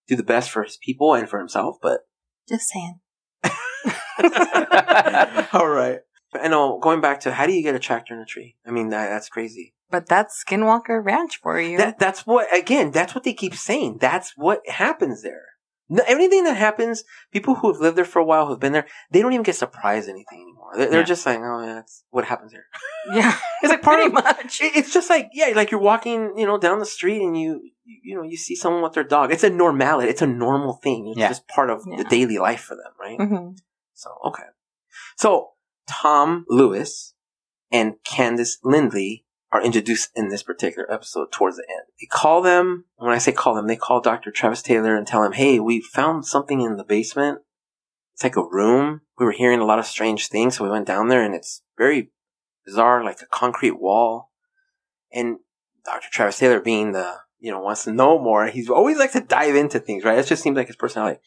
do 0.09 0.17
the 0.17 0.23
best 0.23 0.51
for 0.51 0.63
his 0.63 0.79
people 0.83 1.15
and 1.15 1.29
for 1.29 1.39
himself. 1.39 1.77
But 1.81 2.01
Just 2.49 2.69
saying. 2.69 3.01
all 5.53 5.69
right, 5.69 6.01
I 6.35 6.49
know. 6.49 6.77
Uh, 6.77 6.81
going 6.81 7.01
back 7.01 7.21
to 7.21 7.33
how 7.33 7.47
do 7.47 7.53
you 7.53 7.63
get 7.63 7.75
a 7.75 7.79
tractor 7.79 8.15
in 8.15 8.21
a 8.21 8.27
tree? 8.27 8.57
I 8.67 8.71
mean, 8.71 8.91
that, 8.91 9.09
that's 9.09 9.29
crazy. 9.29 9.75
But 9.91 10.09
that's 10.09 10.45
Skinwalker 10.45 11.05
Ranch 11.05 11.41
for 11.43 11.61
you. 11.61 11.79
That 11.79 11.99
that's 11.99 12.27
what 12.27 12.55
again. 12.55 12.91
That's 12.91 13.15
what 13.15 13.25
they 13.25 13.33
keep 13.33 13.55
saying. 13.55 13.99
That's 14.01 14.35
what 14.37 14.61
happens 14.69 15.23
there. 15.23 15.45
No, 15.93 16.03
anything 16.07 16.45
that 16.45 16.57
happens, 16.57 17.03
people 17.33 17.57
who 17.57 17.73
have 17.73 17.81
lived 17.81 17.99
there 17.99 18.05
for 18.05 18.21
a 18.21 18.25
while, 18.25 18.47
who've 18.47 18.61
been 18.61 18.73
there, 18.73 18.87
they 19.11 19.21
don't 19.21 19.33
even 19.33 19.43
get 19.43 19.57
surprised 19.57 20.09
anything 20.09 20.41
anymore. 20.43 20.71
They're, 20.77 20.89
they're 20.89 21.01
Yeah. 21.01 21.05
just 21.07 21.27
like, 21.27 21.41
oh, 21.41 21.61
yeah, 21.67 21.75
that's 21.75 22.05
what 22.11 22.25
happens 22.25 22.53
here. 22.53 22.65
yeah. 23.13 23.37
It's 23.63 23.71
like 23.71 23.83
part 23.83 23.97
Pretty 23.99 24.07
of 24.17 24.25
much. 24.25 24.61
It- 24.63 24.77
It's 24.77 24.93
just 24.93 25.11
like 25.11 25.29
yeah, 25.35 25.49
like 25.55 25.71
you're 25.71 25.81
walking, 25.81 26.33
you 26.37 26.47
know, 26.47 26.57
down 26.59 26.79
the 26.79 26.87
street 26.87 27.21
and 27.23 27.37
you, 27.39 27.61
you, 27.85 27.97
you 28.05 28.15
know, 28.17 28.23
you 28.23 28.37
see 28.37 28.55
someone 28.57 28.83
with 28.83 28.93
their 28.95 29.05
dog. 29.05 29.33
It's 29.33 29.43
a 29.45 29.51
normality. 29.51 30.09
It's 30.11 30.23
a 30.23 30.27
normal 30.27 30.75
thing. 30.75 31.09
It's 31.09 31.19
Yeah. 31.19 31.29
just 31.29 31.47
part 31.49 31.69
of 31.71 31.83
Yeah. 31.87 31.97
the 31.99 32.05
daily 32.05 32.39
life 32.39 32.61
for 32.63 32.77
them, 32.77 32.93
right? 32.99 33.19
hmm 33.21 33.51
So 33.95 34.11
okay, 34.29 34.45
so 35.17 35.51
Tom 35.89 36.47
Lewis 36.49 37.15
and 37.73 37.95
Candace 38.05 38.59
Lindley 38.65 39.27
are 39.53 39.63
introduced 39.63 40.11
in 40.15 40.29
this 40.29 40.43
particular 40.43 40.91
episode 40.93 41.33
towards 41.33 41.57
the 41.57 41.67
end. 41.69 41.87
They 42.01 42.07
call 42.07 42.41
them 42.41 42.85
when 42.97 43.13
I 43.13 43.19
say 43.19 43.33
call 43.33 43.55
them, 43.55 43.67
they 43.67 43.77
call 43.77 44.01
Dr. 44.01 44.31
Travis 44.31 44.63
Taylor 44.63 44.97
and 44.97 45.07
tell 45.07 45.25
him, 45.25 45.33
"Hey, 45.33 45.59
we 45.59 45.81
found 45.81 46.25
something 46.25 46.61
in 46.61 46.77
the 46.77 46.85
basement. 46.85 47.41
It's 48.15 48.23
like 48.23 48.37
a 48.37 48.49
room. 48.49 49.03
We 49.19 49.25
were 49.25 49.33
hearing 49.33 49.61
a 49.61 49.65
lot 49.65 49.79
of 49.79 49.87
strange 49.87 50.29
things, 50.29 50.57
so 50.57 50.65
we 50.65 50.71
went 50.71 50.87
down 50.87 51.09
there, 51.09 51.23
and 51.23 51.35
it's 51.35 51.63
very 51.77 52.13
bizarre, 52.65 53.03
like 53.03 53.21
a 53.23 53.27
concrete 53.27 53.81
wall." 53.81 54.31
And 55.13 55.39
Dr. 55.85 56.09
Travis 56.11 56.39
Taylor, 56.39 56.61
being 56.61 56.93
the 56.93 57.17
you 57.39 57.51
know 57.51 57.61
wants 57.61 57.85
to 57.85 57.93
know 57.93 58.19
more, 58.19 58.47
he's 58.47 58.71
always 58.71 58.99
like 58.99 59.13
to 59.13 59.21
dive 59.21 59.57
into 59.57 59.81
things, 59.81 60.05
right? 60.05 60.19
It 60.19 60.27
just 60.27 60.43
seems 60.43 60.57
like 60.57 60.69
his 60.69 60.77
personality. 60.77 61.21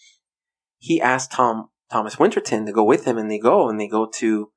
He 0.77 1.01
asked 1.01 1.31
Tom 1.31 1.69
Thomas 1.91 2.17
Winterton 2.17 2.65
to 2.65 2.71
go 2.71 2.85
with 2.85 3.05
him, 3.05 3.17
and 3.17 3.29
they 3.29 3.39
go 3.39 3.67
and 3.67 3.79
they 3.79 3.87
go 3.87 4.05
to 4.05 4.52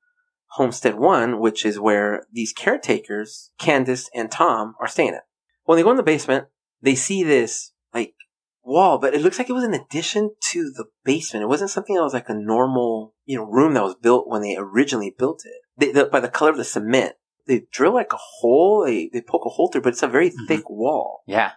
Homestead 0.51 0.95
One, 0.97 1.39
which 1.39 1.65
is 1.65 1.79
where 1.79 2.25
these 2.31 2.53
caretakers, 2.53 3.51
Candace 3.59 4.09
and 4.13 4.31
Tom, 4.31 4.75
are 4.79 4.87
staying 4.87 5.13
at. 5.15 5.23
When 5.65 5.77
they 5.77 5.83
go 5.83 5.91
in 5.91 5.97
the 5.97 6.03
basement, 6.03 6.45
they 6.81 6.95
see 6.95 7.23
this 7.23 7.73
like 7.93 8.13
wall, 8.63 8.97
but 8.97 9.13
it 9.13 9.21
looks 9.21 9.37
like 9.37 9.49
it 9.49 9.53
was 9.53 9.63
an 9.63 9.73
addition 9.73 10.31
to 10.51 10.71
the 10.75 10.85
basement. 11.03 11.43
It 11.43 11.47
wasn't 11.47 11.69
something 11.69 11.95
that 11.95 12.03
was 12.03 12.13
like 12.13 12.29
a 12.29 12.33
normal, 12.33 13.13
you 13.25 13.37
know, 13.37 13.45
room 13.45 13.73
that 13.73 13.83
was 13.83 13.95
built 13.95 14.27
when 14.27 14.41
they 14.41 14.55
originally 14.57 15.13
built 15.17 15.43
it. 15.45 15.61
They, 15.77 15.91
the, 15.91 16.05
by 16.05 16.19
the 16.19 16.29
color 16.29 16.51
of 16.51 16.57
the 16.57 16.63
cement, 16.63 17.13
they 17.45 17.63
drill 17.71 17.93
like 17.93 18.11
a 18.13 18.17
hole, 18.19 18.83
they, 18.85 19.09
they 19.11 19.21
poke 19.21 19.45
a 19.45 19.49
hole 19.49 19.69
through, 19.71 19.81
but 19.81 19.93
it's 19.93 20.03
a 20.03 20.07
very 20.07 20.29
Mhm. 20.29 20.47
thick 20.47 20.69
wall. 20.69 21.23
Yeah. 21.27 21.51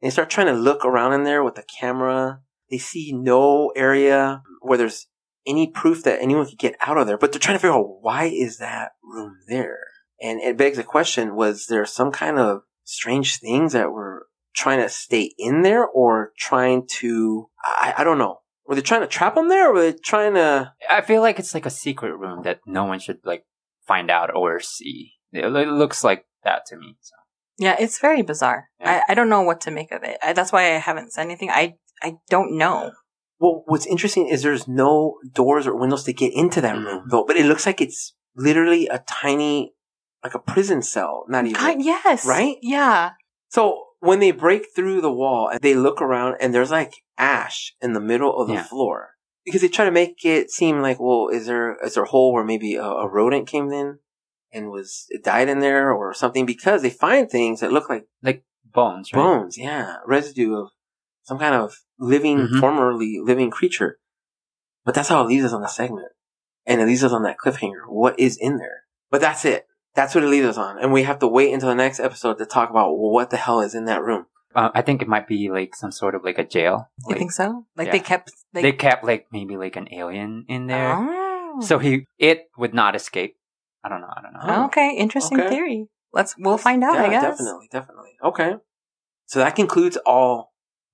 They 0.00 0.10
start 0.10 0.30
trying 0.30 0.46
to 0.46 0.52
look 0.52 0.84
around 0.84 1.12
in 1.14 1.24
there 1.24 1.42
with 1.42 1.56
the 1.56 1.64
camera. 1.80 2.40
They 2.70 2.78
see 2.78 3.12
no 3.12 3.72
area 3.74 4.42
where 4.60 4.78
there's 4.78 5.06
any 5.48 5.66
proof 5.66 6.04
that 6.04 6.20
anyone 6.20 6.46
could 6.46 6.58
get 6.58 6.76
out 6.80 6.98
of 6.98 7.06
there, 7.06 7.18
but 7.18 7.32
they're 7.32 7.40
trying 7.40 7.56
to 7.56 7.60
figure 7.60 7.74
out 7.74 8.02
why 8.02 8.24
is 8.24 8.58
that 8.58 8.92
room 9.02 9.36
there? 9.48 9.80
And 10.20 10.40
it 10.40 10.56
begs 10.56 10.76
the 10.76 10.84
question, 10.84 11.34
was 11.34 11.66
there 11.66 11.86
some 11.86 12.12
kind 12.12 12.38
of 12.38 12.62
strange 12.84 13.38
things 13.38 13.72
that 13.72 13.90
were 13.90 14.26
trying 14.54 14.80
to 14.80 14.88
stay 14.88 15.32
in 15.38 15.62
there 15.62 15.86
or 15.86 16.32
trying 16.36 16.86
to, 16.98 17.48
I, 17.64 17.94
I 17.98 18.04
don't 18.04 18.18
know. 18.18 18.40
Were 18.66 18.74
they 18.74 18.82
trying 18.82 19.00
to 19.00 19.06
trap 19.06 19.34
them 19.34 19.48
there, 19.48 19.70
or 19.70 19.72
were 19.72 19.80
they 19.80 19.98
trying 19.98 20.34
to? 20.34 20.74
I 20.90 21.00
feel 21.00 21.22
like 21.22 21.38
it's 21.38 21.54
like 21.54 21.64
a 21.64 21.70
secret 21.70 22.14
room 22.14 22.42
that 22.42 22.60
no 22.66 22.84
one 22.84 22.98
should 22.98 23.20
like 23.24 23.46
find 23.86 24.10
out 24.10 24.34
or 24.36 24.60
see. 24.60 25.12
It, 25.32 25.46
it 25.46 25.68
looks 25.68 26.04
like 26.04 26.26
that 26.44 26.66
to 26.66 26.76
me. 26.76 26.98
So. 27.00 27.14
Yeah, 27.58 27.76
it's 27.80 27.98
very 27.98 28.20
bizarre. 28.20 28.68
Yeah. 28.78 29.02
I, 29.08 29.12
I 29.12 29.14
don't 29.14 29.30
know 29.30 29.40
what 29.40 29.62
to 29.62 29.70
make 29.70 29.90
of 29.90 30.02
it. 30.02 30.18
I, 30.22 30.34
that's 30.34 30.52
why 30.52 30.74
I 30.74 30.78
haven't 30.78 31.14
said 31.14 31.22
anything. 31.22 31.48
I 31.48 31.76
I 32.02 32.16
don't 32.28 32.58
know. 32.58 32.92
Well, 33.40 33.62
what's 33.66 33.86
interesting 33.86 34.28
is 34.28 34.42
there's 34.42 34.66
no 34.68 35.18
doors 35.32 35.66
or 35.66 35.76
windows 35.76 36.04
to 36.04 36.12
get 36.12 36.32
into 36.34 36.60
that 36.60 36.76
room, 36.76 37.02
Mhm. 37.06 37.10
though. 37.10 37.24
But 37.24 37.36
it 37.36 37.46
looks 37.46 37.66
like 37.66 37.80
it's 37.80 38.14
literally 38.34 38.86
a 38.88 38.98
tiny, 39.08 39.74
like 40.24 40.34
a 40.34 40.38
prison 40.40 40.82
cell. 40.82 41.24
Not 41.28 41.46
even. 41.46 41.60
God, 41.60 41.80
yes. 41.82 42.24
Right? 42.26 42.56
Yeah. 42.62 43.10
So 43.48 43.84
when 44.00 44.20
they 44.20 44.30
break 44.32 44.66
through 44.74 45.00
the 45.00 45.12
wall 45.12 45.48
and 45.48 45.60
they 45.60 45.74
look 45.74 46.00
around 46.02 46.36
and 46.40 46.52
there's 46.54 46.70
like 46.70 46.92
ash 47.16 47.74
in 47.80 47.92
the 47.92 48.00
middle 48.00 48.36
of 48.36 48.48
the 48.48 48.54
Yeah. 48.54 48.62
floor 48.64 49.10
because 49.44 49.60
they 49.62 49.68
try 49.68 49.84
to 49.84 49.90
make 49.90 50.24
it 50.24 50.50
seem 50.50 50.80
like, 50.82 50.98
well, 51.00 51.28
is 51.32 51.46
there 51.46 51.76
is 51.84 51.94
there 51.94 52.04
a 52.04 52.08
hole 52.08 52.32
where 52.32 52.44
maybe 52.44 52.74
a, 52.74 52.82
a 52.84 53.08
rodent 53.08 53.46
came 53.48 53.72
in 53.72 53.98
and 54.52 54.70
was 54.70 55.06
it 55.10 55.22
died 55.24 55.48
in 55.48 55.60
there 55.60 55.92
or 55.92 56.12
something? 56.14 56.44
Because 56.46 56.82
they 56.82 56.90
find 56.90 57.28
things 57.30 57.60
that 57.60 57.72
look 57.72 57.88
like 57.88 58.06
Like 58.22 58.44
bones, 58.64 59.12
right? 59.12 59.22
bones, 59.22 59.56
yeah, 59.58 59.96
residue 60.06 60.54
of 60.56 60.68
some 61.22 61.38
kind 61.38 61.54
of 61.54 61.74
living, 61.98 62.38
Mhm. 62.48 62.60
formerly 62.60 63.18
living 63.22 63.50
creature. 63.50 63.98
But 64.84 64.94
that's 64.94 65.08
how 65.08 65.20
it 65.22 65.28
leaves 65.28 65.44
us 65.44 65.52
on 65.52 65.60
the 65.62 65.68
segment, 65.68 66.12
and 66.66 66.80
it 66.80 66.86
leaves 66.86 67.04
us 67.04 67.12
on 67.12 67.22
that 67.24 67.38
cliffhanger. 67.38 67.86
What 67.88 68.18
is 68.18 68.36
in 68.36 68.56
there? 68.58 68.84
But 69.10 69.20
that's 69.20 69.44
it. 69.44 69.66
That's 69.94 70.14
what 70.14 70.24
it 70.24 70.28
leaves 70.28 70.46
us 70.46 70.58
on, 70.58 70.78
and 70.78 70.92
we 70.92 71.02
have 71.02 71.18
to 71.18 71.26
wait 71.26 71.52
until 71.52 71.68
the 71.70 71.74
next 71.74 71.98
episode 72.00 72.38
to 72.38 72.46
talk 72.46 72.70
about 72.70 72.92
well, 72.98 73.10
what 73.10 73.30
the 73.30 73.36
hell 73.36 73.60
is 73.60 73.74
in 73.74 73.84
that 73.86 74.02
room. 74.02 74.26
Uh, 74.54 74.70
I 74.74 74.80
think 74.82 75.02
it 75.02 75.08
might 75.08 75.26
be 75.28 75.50
like 75.50 75.74
some 75.74 75.90
sort 75.92 76.14
of 76.14 76.24
like 76.24 76.38
a 76.38 76.44
jail. 76.44 76.88
You 77.08 77.16
think 77.16 77.32
so? 77.32 77.66
Like 77.76 77.86
yeah. 77.86 77.92
they 77.92 78.00
kept 78.00 78.32
they, 78.52 78.62
they 78.62 78.72
kept 78.72 79.04
like 79.04 79.26
maybe 79.32 79.56
like 79.56 79.76
an 79.76 79.88
alien 79.92 80.44
in 80.48 80.66
there, 80.68 80.94
Oh. 80.96 81.60
so 81.60 81.78
he 81.78 82.06
it 82.18 82.48
would 82.56 82.72
not 82.74 82.94
escape. 82.96 83.36
I 83.84 83.88
don't 83.88 84.00
know. 84.00 84.12
I 84.16 84.22
don't 84.22 84.32
know. 84.32 84.40
Oh. 84.44 84.64
okay, 84.66 84.94
interesting 84.96 85.40
Okay. 85.40 85.48
theory. 85.50 85.88
Let's 86.12 86.34
we'll 86.38 86.58
find 86.58 86.82
out. 86.82 86.94
yeah, 86.94 87.02
I 87.04 87.08
guess. 87.10 87.22
definitely, 87.22 87.68
definitely. 87.70 88.16
Okay, 88.24 88.54
so 89.26 89.40
that 89.40 89.54
concludes 89.56 89.96
all 90.06 90.47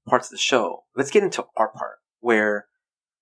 parts 0.07 0.27
of 0.29 0.33
the 0.33 0.39
show. 0.39 0.85
Let's 0.97 1.11
get 1.11 1.23
into 1.23 1.45
our 1.57 1.69
part 1.69 1.99
where 2.21 2.67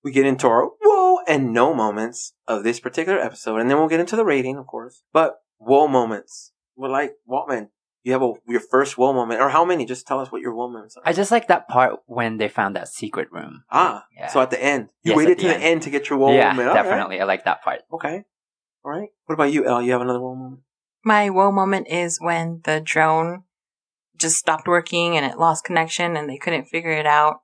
we 0.04 0.10
get 0.12 0.26
into 0.26 0.46
our 0.48 0.66
whoa 0.82 1.20
and 1.28 1.52
no 1.52 1.72
moments 1.74 2.32
of 2.48 2.64
this 2.64 2.80
particular 2.80 3.18
episode, 3.18 3.58
and 3.60 3.70
then 3.70 3.78
we'll 3.78 3.88
get 3.88 4.00
into 4.00 4.16
the 4.16 4.24
rating, 4.24 4.56
of 4.56 4.66
course. 4.66 5.02
But 5.12 5.36
whoa 5.58 5.86
moments. 5.88 6.52
We're 6.76 6.88
like 6.88 7.12
Waltman. 7.28 7.68
You 8.04 8.12
have 8.12 8.22
a 8.22 8.32
your 8.48 8.58
first 8.60 8.98
whoa 8.98 9.12
moment, 9.12 9.40
or 9.40 9.50
how 9.50 9.64
many? 9.64 9.84
Just 9.84 10.06
tell 10.08 10.18
us 10.18 10.32
what 10.32 10.40
your 10.42 10.52
whoa 10.54 10.68
moments 10.68 10.96
are. 10.96 11.02
I 11.06 11.12
just 11.12 11.30
like 11.30 11.46
that 11.48 11.68
part 11.68 12.00
when 12.06 12.38
they 12.38 12.48
found 12.48 12.74
that 12.74 12.88
secret 12.88 13.28
room. 13.30 13.62
ah, 13.70 14.04
Yeah. 14.16 14.26
so 14.26 14.40
at 14.40 14.50
the 14.50 14.60
end, 14.62 14.88
you 15.04 15.10
Yes, 15.12 15.16
waited 15.18 15.38
to 15.38 15.42
the 15.46 15.48
the 15.50 15.54
end. 15.54 15.62
end 15.64 15.82
to 15.82 15.90
get 15.90 16.10
your 16.10 16.18
whoa 16.18 16.32
yeah, 16.34 16.48
moment. 16.50 16.68
All 16.70 16.74
right. 16.74 16.82
definitely. 16.82 17.20
I 17.20 17.24
like 17.24 17.44
that 17.44 17.62
part. 17.62 17.82
Okay, 17.92 18.24
all 18.84 18.90
right. 18.90 19.10
What 19.26 19.34
about 19.34 19.52
you, 19.52 19.64
El? 19.66 19.82
You 19.82 19.92
have 19.92 20.00
another 20.00 20.20
whoa 20.20 20.34
moment? 20.34 20.62
My 21.04 21.30
whoa 21.30 21.52
moment 21.52 21.86
is 21.88 22.18
when 22.20 22.60
the 22.64 22.80
drone 22.80 23.44
just 24.22 24.38
stopped 24.38 24.66
working 24.66 25.16
and 25.16 25.26
it 25.26 25.38
lost 25.38 25.64
connection 25.64 26.16
and 26.16 26.28
they 26.28 26.38
couldn't 26.38 26.66
figure 26.66 26.92
it 26.92 27.06
out. 27.06 27.40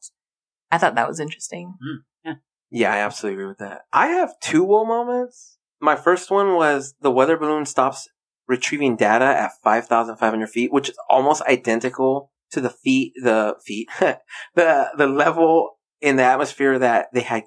I 0.71 0.79
thought 0.79 0.95
that 0.95 1.09
was 1.09 1.21
interesting. 1.21 1.75
Mm, 1.83 2.37
yeah, 2.71 2.93
I 2.93 2.99
absolutely 2.99 3.35
agree 3.35 3.49
with 3.49 3.59
that. 3.59 3.83
I 3.93 4.09
have 4.09 4.39
two 4.41 4.65
woe 4.65 4.85
moments. 4.85 5.59
My 5.81 5.97
first 5.97 6.31
one 6.31 6.55
was 6.55 6.95
the 7.01 7.11
weather 7.11 7.37
balloon 7.37 7.67
stops 7.67 8.09
retrieving 8.47 8.97
data 8.97 9.25
at 9.25 9.53
5,500 9.63 10.49
feet, 10.49 10.73
which 10.73 10.89
is 10.89 10.99
almost 11.09 11.43
identical 11.43 12.33
to 12.51 12.61
the 12.61 12.71
feet, 12.71 13.13
the 13.23 13.55
feet, 13.65 13.89
the, 14.01 14.89
the 14.97 15.07
level 15.07 15.79
in 16.01 16.17
the 16.17 16.23
atmosphere 16.23 16.79
that 16.79 17.09
they 17.13 17.21
had 17.21 17.45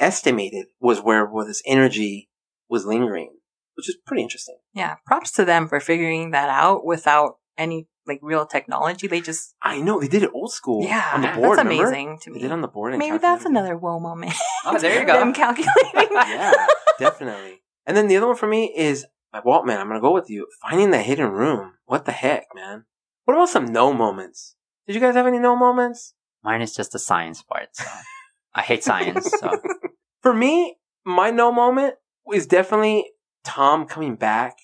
estimated 0.00 0.66
was 0.80 1.00
where, 1.00 1.26
where 1.26 1.46
this 1.46 1.62
energy 1.66 2.28
was 2.68 2.86
lingering, 2.86 3.32
which 3.74 3.88
is 3.88 3.96
pretty 4.06 4.22
interesting. 4.22 4.58
Yeah, 4.74 4.96
props 5.06 5.30
to 5.32 5.44
them 5.44 5.68
for 5.68 5.80
figuring 5.80 6.30
that 6.30 6.48
out 6.48 6.84
without 6.84 7.36
any 7.56 7.88
like 8.06 8.18
real 8.22 8.46
technology. 8.46 9.06
They 9.06 9.20
just 9.20 9.54
I 9.62 9.80
know 9.80 10.00
they 10.00 10.08
did 10.08 10.22
it 10.22 10.30
old 10.34 10.52
school. 10.52 10.84
yeah, 10.84 11.10
on 11.14 11.20
the 11.22 11.26
that's 11.28 11.38
board. 11.38 11.58
remember? 11.58 11.84
amazing 11.88 12.18
to 12.22 12.30
me. 12.30 12.34
They 12.34 12.42
did 12.42 12.50
it 12.50 12.54
on 12.54 12.60
the 12.60 12.68
board. 12.68 12.92
and 12.92 12.98
Maybe 12.98 13.18
that's 13.18 13.42
calculated 13.42 13.46
it. 13.46 13.50
another 13.50 13.76
whoa 13.78 13.98
moment. 14.00 14.32
Oh, 14.64 14.78
there 14.78 15.00
you 15.00 15.06
go. 15.06 15.18
them 15.18 15.32
calculating. 15.32 15.72
yeah, 16.12 16.66
definitely. 16.98 17.62
And 17.86 17.96
then 17.96 18.08
the 18.08 18.16
other 18.16 18.26
one 18.26 18.36
for 18.36 18.46
me 18.46 18.72
is 18.76 19.06
like 19.32 19.44
Waltman. 19.44 19.78
I'm 19.78 19.88
gonna 19.88 20.00
go 20.00 20.12
with 20.12 20.30
you. 20.30 20.46
Finding 20.62 20.90
that 20.90 21.04
hidden 21.06 21.30
room. 21.30 21.72
What 21.86 22.04
the 22.04 22.12
heck, 22.12 22.46
man? 22.54 22.84
What 23.24 23.34
about 23.34 23.48
some 23.48 23.66
no 23.66 23.92
moments? 23.92 24.54
Did 24.86 24.94
you 24.94 25.00
guys 25.00 25.14
have 25.14 25.26
any 25.26 25.38
no 25.38 25.56
moments? 25.56 26.14
Mine 26.42 26.60
is 26.62 26.74
just 26.74 26.92
the 26.92 26.98
science 26.98 27.42
part. 27.42 27.68
So 27.72 27.84
I 28.54 28.60
hate 28.62 28.84
science. 28.84 29.30
So 29.40 29.50
For 30.22 30.32
me, 30.34 30.76
my 31.04 31.30
no 31.30 31.50
moment 31.52 31.94
is 32.32 32.46
definitely 32.46 33.10
Tom 33.44 33.86
coming 33.86 34.14
back 34.16 34.56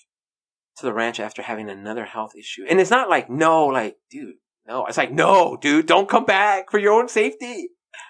to 0.81 0.85
the 0.87 0.93
ranch 0.93 1.19
after 1.19 1.41
having 1.41 1.69
another 1.69 2.05
health 2.05 2.33
issue. 2.37 2.65
And 2.69 2.79
it's 2.79 2.91
not 2.91 3.09
like 3.09 3.29
no, 3.29 3.65
like 3.67 3.97
dude, 4.09 4.35
no. 4.67 4.85
It's 4.85 4.97
like 4.97 5.11
no, 5.11 5.57
dude, 5.59 5.85
don't 5.85 6.09
come 6.09 6.25
back 6.25 6.69
for 6.71 6.79
your 6.79 6.93
own 6.93 7.07
safety. 7.07 7.69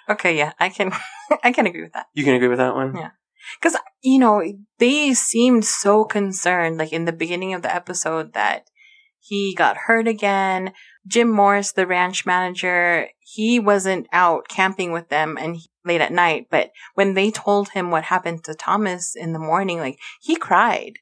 okay, 0.09 0.37
yeah, 0.37 0.53
I 0.59 0.69
can 0.69 0.91
I 1.43 1.51
can 1.51 1.67
agree 1.67 1.83
with 1.83 1.93
that. 1.93 2.07
You 2.13 2.23
can 2.23 2.35
agree 2.35 2.47
with 2.47 2.59
that 2.59 2.75
one? 2.75 2.95
Yeah. 2.95 3.11
Because, 3.59 3.77
you 4.01 4.19
know, 4.19 4.43
they 4.77 5.13
seemed 5.13 5.65
so 5.65 6.05
concerned, 6.05 6.77
like 6.77 6.93
in 6.93 7.05
the 7.05 7.11
beginning 7.11 7.53
of 7.53 7.61
the 7.61 7.73
episode, 7.73 8.33
that 8.33 8.69
he 9.19 9.53
got 9.55 9.77
hurt 9.77 10.07
again. 10.07 10.73
Jim 11.07 11.29
Morris, 11.29 11.71
the 11.71 11.87
ranch 11.87 12.25
manager, 12.25 13.07
he 13.19 13.59
wasn't 13.59 14.07
out 14.11 14.47
camping 14.47 14.91
with 14.91 15.09
them 15.09 15.37
and 15.39 15.55
he, 15.55 15.69
late 15.83 16.01
at 16.01 16.11
night. 16.11 16.47
But 16.49 16.71
when 16.93 17.13
they 17.13 17.31
told 17.31 17.69
him 17.69 17.89
what 17.91 18.05
happened 18.05 18.43
to 18.43 18.53
Thomas 18.53 19.15
in 19.15 19.33
the 19.33 19.39
morning, 19.39 19.79
like 19.79 19.99
he 20.21 20.35
cried. 20.35 20.93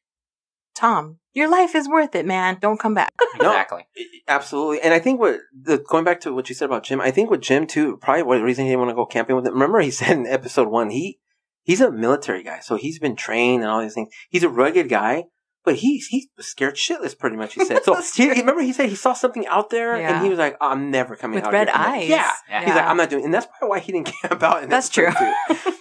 Tom, 0.80 1.18
your 1.34 1.50
life 1.50 1.76
is 1.76 1.90
worth 1.90 2.16
it, 2.16 2.26
man. 2.26 2.58
Don't 2.62 2.80
come 2.80 2.94
back. 2.94 3.12
No. 3.42 3.52
exactly. 3.52 3.88
Absolutely. 4.28 4.82
And 4.82 4.94
I 4.94 5.00
think 5.00 5.20
what 5.20 5.40
the 5.62 5.78
going 5.78 6.04
back 6.04 6.20
to 6.22 6.34
what 6.34 6.50
you 6.50 6.56
said 6.56 6.66
about 6.66 6.84
Jim, 6.84 7.00
I 7.00 7.10
think 7.10 7.30
with 7.30 7.40
Jim 7.40 7.68
too, 7.68 7.96
probably 8.02 8.24
what 8.24 8.38
the 8.38 8.44
reason 8.44 8.66
he 8.66 8.72
didn't 8.72 8.82
want 8.82 8.90
to 8.90 8.96
go 8.96 9.06
camping 9.06 9.36
with 9.38 9.46
him. 9.48 9.54
Remember 9.54 9.80
he 9.80 9.92
said 10.00 10.18
in 10.18 10.28
episode 10.28 10.68
one, 10.68 10.90
he 10.90 11.20
he's 11.64 11.80
a 11.80 11.90
military 11.90 12.44
guy, 12.44 12.60
so 12.60 12.76
he's 12.76 13.00
been 13.00 13.16
trained 13.16 13.62
and 13.62 13.72
all 13.72 13.82
these 13.82 13.94
things. 13.94 14.10
He's 14.30 14.44
a 14.44 14.50
rugged 14.50 14.90
guy, 14.90 15.26
but 15.64 15.76
he's 15.76 16.08
he's 16.08 16.28
scared 16.40 16.76
shitless 16.76 17.18
pretty 17.18 17.38
much, 17.38 17.54
he 17.54 17.64
said. 17.64 17.80
So 17.84 18.02
he, 18.16 18.30
remember 18.30 18.62
he 18.62 18.74
said 18.74 18.90
he 18.90 18.96
saw 18.96 19.14
something 19.14 19.48
out 19.48 19.70
there 19.70 19.96
and 19.96 20.24
he 20.24 20.30
was 20.30 20.40
like, 20.40 20.58
oh, 20.60 20.70
I'm 20.70 20.92
never 20.92 21.16
coming 21.16 21.36
With 21.36 21.46
out 21.46 21.54
red 21.54 21.68
here 21.70 21.76
from 21.76 21.84
that." 21.84 21.94
eyes. 21.94 22.10
Yeah. 22.10 22.32
Yeah. 22.50 22.66
He's 22.66 22.76
like, 22.76 22.86
I'm 22.86 22.98
not 22.98 23.10
doing 23.10 23.24
and 23.24 23.34
that's 23.34 23.46
probably 23.46 23.70
why 23.70 23.80
he 23.80 23.92
didn't 23.94 24.12
camp 24.22 24.44
out 24.44 24.64
in 24.64 24.70
That's 24.70 24.90
true. 24.90 25.08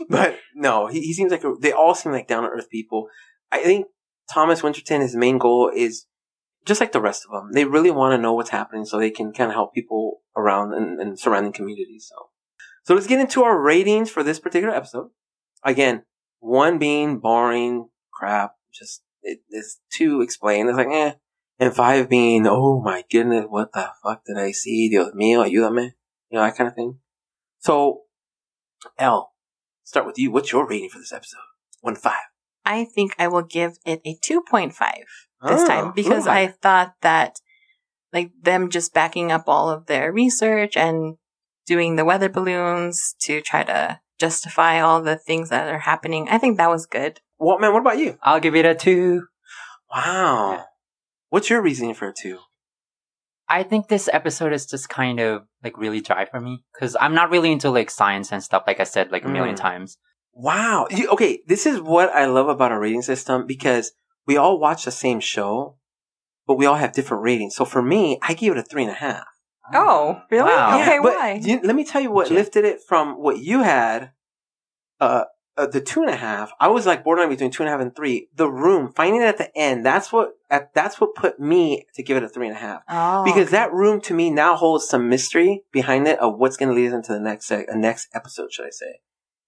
But 0.08 0.38
no, 0.54 0.86
he, 0.86 1.00
he 1.00 1.12
seems 1.12 1.32
like 1.32 1.42
a, 1.44 1.54
they 1.60 1.72
all 1.72 1.94
seem 1.94 2.12
like 2.12 2.28
down 2.28 2.44
to 2.44 2.48
earth 2.48 2.70
people. 2.70 3.08
I 3.50 3.58
think 3.62 3.86
Thomas 4.32 4.62
Winterton, 4.62 5.00
his 5.00 5.16
main 5.16 5.38
goal 5.38 5.70
is 5.74 6.06
just 6.64 6.80
like 6.80 6.92
the 6.92 7.00
rest 7.00 7.24
of 7.24 7.32
them. 7.32 7.52
They 7.52 7.64
really 7.64 7.90
want 7.90 8.12
to 8.12 8.22
know 8.22 8.34
what's 8.34 8.50
happening 8.50 8.84
so 8.84 8.98
they 8.98 9.10
can 9.10 9.32
kind 9.32 9.50
of 9.50 9.54
help 9.54 9.74
people 9.74 10.20
around 10.36 10.74
and, 10.74 11.00
and 11.00 11.18
surrounding 11.18 11.52
communities. 11.52 12.10
So, 12.10 12.28
so 12.84 12.94
let's 12.94 13.06
get 13.06 13.20
into 13.20 13.42
our 13.42 13.60
ratings 13.60 14.10
for 14.10 14.22
this 14.22 14.38
particular 14.38 14.74
episode. 14.74 15.10
Again, 15.64 16.04
one 16.40 16.78
being 16.78 17.18
boring 17.18 17.88
crap, 18.12 18.52
just 18.72 19.02
it 19.22 19.40
is 19.50 19.80
too 19.90 20.20
explained. 20.20 20.68
It's 20.68 20.78
like 20.78 20.88
eh, 20.88 21.12
and 21.58 21.74
five 21.74 22.08
being 22.08 22.46
oh 22.46 22.80
my 22.80 23.04
goodness, 23.10 23.46
what 23.48 23.72
the 23.72 23.90
fuck 24.02 24.22
did 24.24 24.38
I 24.38 24.52
see? 24.52 24.88
Dios 24.88 25.12
mío, 25.14 25.44
ayúdame, 25.44 25.92
you 26.30 26.38
know 26.38 26.42
that 26.42 26.56
kind 26.56 26.68
of 26.68 26.74
thing. 26.74 26.98
So, 27.58 28.02
L, 28.98 29.32
start 29.84 30.06
with 30.06 30.18
you. 30.18 30.30
What's 30.30 30.52
your 30.52 30.66
rating 30.66 30.90
for 30.90 30.98
this 30.98 31.12
episode? 31.12 31.40
One 31.80 31.96
five. 31.96 32.28
I 32.68 32.84
think 32.84 33.14
I 33.18 33.28
will 33.28 33.42
give 33.42 33.78
it 33.86 34.00
a 34.04 34.16
2.5 34.16 34.72
this 34.76 35.62
Oh, 35.62 35.66
time 35.66 35.92
because 35.94 36.26
ooh. 36.26 36.30
I 36.30 36.48
thought 36.48 36.94
that 37.02 37.40
like 38.12 38.30
them 38.42 38.68
just 38.70 38.92
backing 38.94 39.32
up 39.32 39.44
all 39.46 39.70
of 39.70 39.86
their 39.86 40.12
research 40.12 40.76
and 40.76 41.16
doing 41.66 41.96
the 41.96 42.04
weather 42.04 42.28
balloons 42.28 43.14
to 43.20 43.40
try 43.40 43.62
to 43.64 44.00
justify 44.18 44.80
all 44.80 45.00
the 45.02 45.16
things 45.16 45.48
that 45.50 45.68
are 45.72 45.78
happening. 45.80 46.28
I 46.28 46.38
think 46.38 46.56
that 46.56 46.70
was 46.70 46.86
good. 46.86 47.20
Waltman? 47.40 47.72
What 47.72 47.80
about 47.82 47.98
you? 47.98 48.18
I'll 48.22 48.40
give 48.40 48.54
it 48.56 48.64
a 48.66 48.74
two. 48.74 49.26
Wow. 49.94 50.52
Yeah. 50.52 50.62
What's 51.30 51.50
your 51.50 51.62
reasoning 51.62 51.94
for 51.94 52.08
a 52.08 52.12
two? 52.12 52.38
I 53.48 53.62
think 53.62 53.88
this 53.88 54.10
episode 54.12 54.52
is 54.52 54.66
just 54.66 54.88
kind 54.90 55.20
of 55.20 55.42
like 55.64 55.78
really 55.78 56.00
dry 56.02 56.26
for 56.26 56.40
me 56.40 56.64
because 56.74 56.96
I'm 57.00 57.14
not 57.14 57.30
really 57.30 57.50
into 57.52 57.70
like 57.70 57.90
science 57.90 58.32
and 58.32 58.42
stuff. 58.42 58.64
Like 58.66 58.80
I 58.80 58.84
said, 58.84 59.10
like 59.10 59.24
a 59.24 59.28
million 59.28 59.54
Mm. 59.54 59.60
times. 59.60 59.96
Wow. 60.38 60.86
You, 60.90 61.08
okay, 61.10 61.40
this 61.48 61.66
is 61.66 61.80
what 61.80 62.10
I 62.10 62.26
love 62.26 62.48
about 62.48 62.70
our 62.70 62.78
rating 62.80 63.02
system 63.02 63.44
because 63.46 63.92
we 64.24 64.36
all 64.36 64.58
watch 64.60 64.84
the 64.84 64.92
same 64.92 65.18
show, 65.18 65.76
but 66.46 66.54
we 66.54 66.64
all 66.64 66.76
have 66.76 66.92
different 66.92 67.24
ratings. 67.24 67.56
So 67.56 67.64
for 67.64 67.82
me, 67.82 68.18
I 68.22 68.34
give 68.34 68.56
it 68.56 68.58
a 68.58 68.62
three 68.62 68.82
and 68.84 68.92
a 68.92 68.94
half. 68.94 69.24
Oh, 69.74 70.22
really? 70.30 70.44
Wow. 70.44 70.80
Okay, 70.80 70.94
Yeah, 70.94 71.00
but 71.02 71.14
why? 71.14 71.32
you- 71.42 71.60
let 71.62 71.74
me 71.76 71.84
tell 71.84 72.00
you 72.00 72.12
what 72.12 72.28
Jim. 72.28 72.36
lifted 72.36 72.64
it 72.64 72.80
from 72.86 73.20
what 73.20 73.38
you 73.38 73.62
had. 73.62 74.12
Uh, 75.00 75.24
uh, 75.56 75.66
the 75.66 75.80
two 75.80 76.02
and 76.02 76.10
a 76.10 76.16
half. 76.16 76.52
I 76.60 76.68
was 76.68 76.86
like 76.86 77.02
borderline 77.02 77.30
between 77.30 77.50
two 77.50 77.64
and 77.64 77.68
a 77.68 77.72
half 77.72 77.80
and 77.80 77.94
three. 77.94 78.28
The 78.36 78.48
room, 78.48 78.92
finding 78.94 79.22
it 79.22 79.26
at 79.26 79.38
the 79.38 79.56
end. 79.58 79.84
That's 79.84 80.12
what. 80.12 80.34
At, 80.50 80.72
that's 80.72 81.00
what 81.00 81.16
put 81.16 81.40
me 81.40 81.84
to 81.94 82.02
give 82.02 82.16
it 82.16 82.22
a 82.22 82.28
three 82.28 82.46
and 82.46 82.56
a 82.56 82.60
half. 82.60 82.82
Oh, 82.88 83.24
because 83.24 83.48
okay. 83.48 83.50
that 83.56 83.72
room 83.72 84.00
to 84.02 84.14
me 84.14 84.30
now 84.30 84.54
holds 84.54 84.88
some 84.88 85.08
mystery 85.08 85.64
behind 85.72 86.06
it 86.06 86.18
of 86.20 86.38
what's 86.38 86.56
going 86.56 86.68
to 86.68 86.74
lead 86.76 86.86
us 86.88 86.94
into 86.94 87.12
the 87.12 87.18
next 87.20 87.46
se- 87.46 87.66
uh, 87.70 87.76
next 87.76 88.08
episode, 88.14 88.52
should 88.52 88.66
I 88.66 88.70
say? 88.70 89.00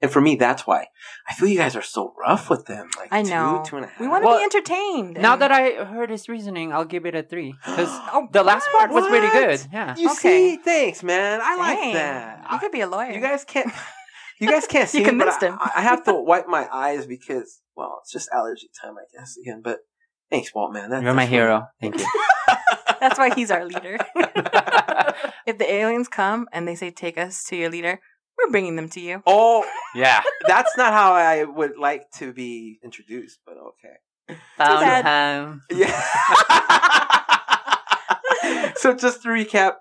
And 0.03 0.11
for 0.11 0.21
me, 0.21 0.35
that's 0.37 0.67
why 0.67 0.87
I 1.29 1.35
feel 1.35 1.47
you 1.49 1.59
guys 1.59 1.77
are 1.77 1.83
so 1.83 2.15
rough 2.19 2.49
with 2.49 2.65
them. 2.67 2.89
Like 2.99 3.13
I 3.13 3.23
two, 3.23 3.31
know. 3.31 3.63
two 3.67 3.77
and 3.77 3.85
a 3.85 3.89
half. 3.89 4.01
We 4.01 4.09
want 4.09 4.23
to 4.25 4.29
Well, 4.29 4.39
be 4.39 4.45
entertained. 4.45 5.19
Now 5.21 5.37
that 5.37 5.53
I 5.53 5.85
heard 5.85 6.09
his 6.11 6.29
reasoning, 6.29 6.73
I'll 6.73 6.87
give 6.87 7.05
it 7.05 7.15
a 7.15 7.23
three 7.23 7.53
because 7.67 7.89
Oh, 8.13 8.27
the 8.33 8.43
last 8.43 8.67
part 8.77 8.91
was 8.93 9.07
pretty 9.07 9.29
good. 9.29 9.61
Yeah. 9.73 9.95
You 9.99 10.09
Okay. 10.13 10.17
see, 10.17 10.57
thanks, 10.57 11.03
man. 11.03 11.41
I 11.43 11.57
like 11.57 11.93
that. 11.95 12.47
You 12.53 12.59
could 12.59 12.73
be 12.73 12.81
a 12.81 12.87
lawyer. 12.89 13.11
You 13.13 13.21
guys 13.21 13.45
can't. 13.45 13.71
You 14.41 14.49
guys 14.49 14.67
can't 14.67 14.89
see 14.93 14.99
You 15.01 15.05
me, 15.05 15.11
but 15.19 15.39
convinced 15.39 15.43
I, 15.43 15.47
him. 15.49 15.59
I 15.77 15.81
have 15.83 16.03
to 16.05 16.15
wipe 16.31 16.47
my 16.49 16.67
eyes 16.73 17.05
because, 17.07 17.61
well, 17.77 17.99
it's 18.03 18.11
just 18.13 18.31
allergy 18.33 18.69
time, 18.83 18.95
I 18.97 19.05
guess. 19.19 19.37
Again, 19.37 19.61
but 19.63 19.81
thanks, 20.31 20.55
Walt, 20.55 20.73
man. 20.73 20.89
That, 20.91 21.03
You're 21.03 21.13
my 21.13 21.25
that's 21.27 21.33
really- 21.33 21.43
hero. 21.45 21.67
Thank 21.81 21.99
you. 21.99 22.07
That's 23.01 23.19
why 23.19 23.35
he's 23.35 23.51
our 23.51 23.65
leader. 23.65 23.97
if 25.47 25.57
the 25.59 25.71
aliens 25.71 26.07
come 26.09 26.47
and 26.53 26.69
they 26.69 26.75
say, 26.75 26.91
take 26.91 27.17
us 27.17 27.45
to 27.45 27.57
your 27.57 27.71
leader, 27.71 27.99
we're 28.44 28.50
bringing 28.50 28.76
them 28.76 28.88
to 28.90 29.00
you. 29.00 29.22
Oh, 29.26 29.64
yeah. 29.94 30.22
that's 30.48 30.76
not 30.76 30.92
how 30.92 31.12
I 31.12 31.44
would 31.44 31.76
like 31.79 32.11
to 32.18 32.33
be 32.33 32.79
introduced, 32.85 33.40
but 33.46 33.57
okay. 33.59 34.38
Found 34.59 34.81
bad. 34.81 35.03
time. 35.03 35.62
Yeah. 35.70 36.00
so 38.76 38.94
just 38.94 39.22
to 39.22 39.29
recap, 39.29 39.74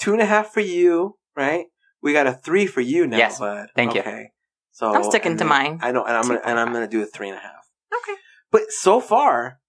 two 0.00 0.12
and 0.12 0.20
a 0.22 0.26
half 0.26 0.52
for 0.52 0.60
you, 0.60 1.16
right? 1.36 1.66
We 2.02 2.12
got 2.12 2.26
a 2.26 2.32
three 2.32 2.66
for 2.66 2.80
you 2.80 3.06
now, 3.06 3.16
Yes. 3.16 3.38
bud. 3.38 3.68
Thank 3.74 3.94
you. 3.94 4.00
Okay. 4.00 4.30
So 4.72 4.92
I'm 4.94 5.04
sticking 5.04 5.32
to 5.32 5.38
then- 5.38 5.48
mine. 5.48 5.78
I 5.82 5.92
know, 5.92 6.04
and 6.04 6.16
I'm 6.16 6.26
gonna 6.26 6.40
and 6.44 6.58
I'm 6.58 6.72
gonna 6.72 6.88
do 6.88 7.02
a 7.02 7.06
three 7.06 7.28
and 7.28 7.38
a 7.38 7.40
half. 7.40 7.64
Okay. 7.96 8.18
But 8.50 8.70
so 8.70 9.00
far, 9.00 9.60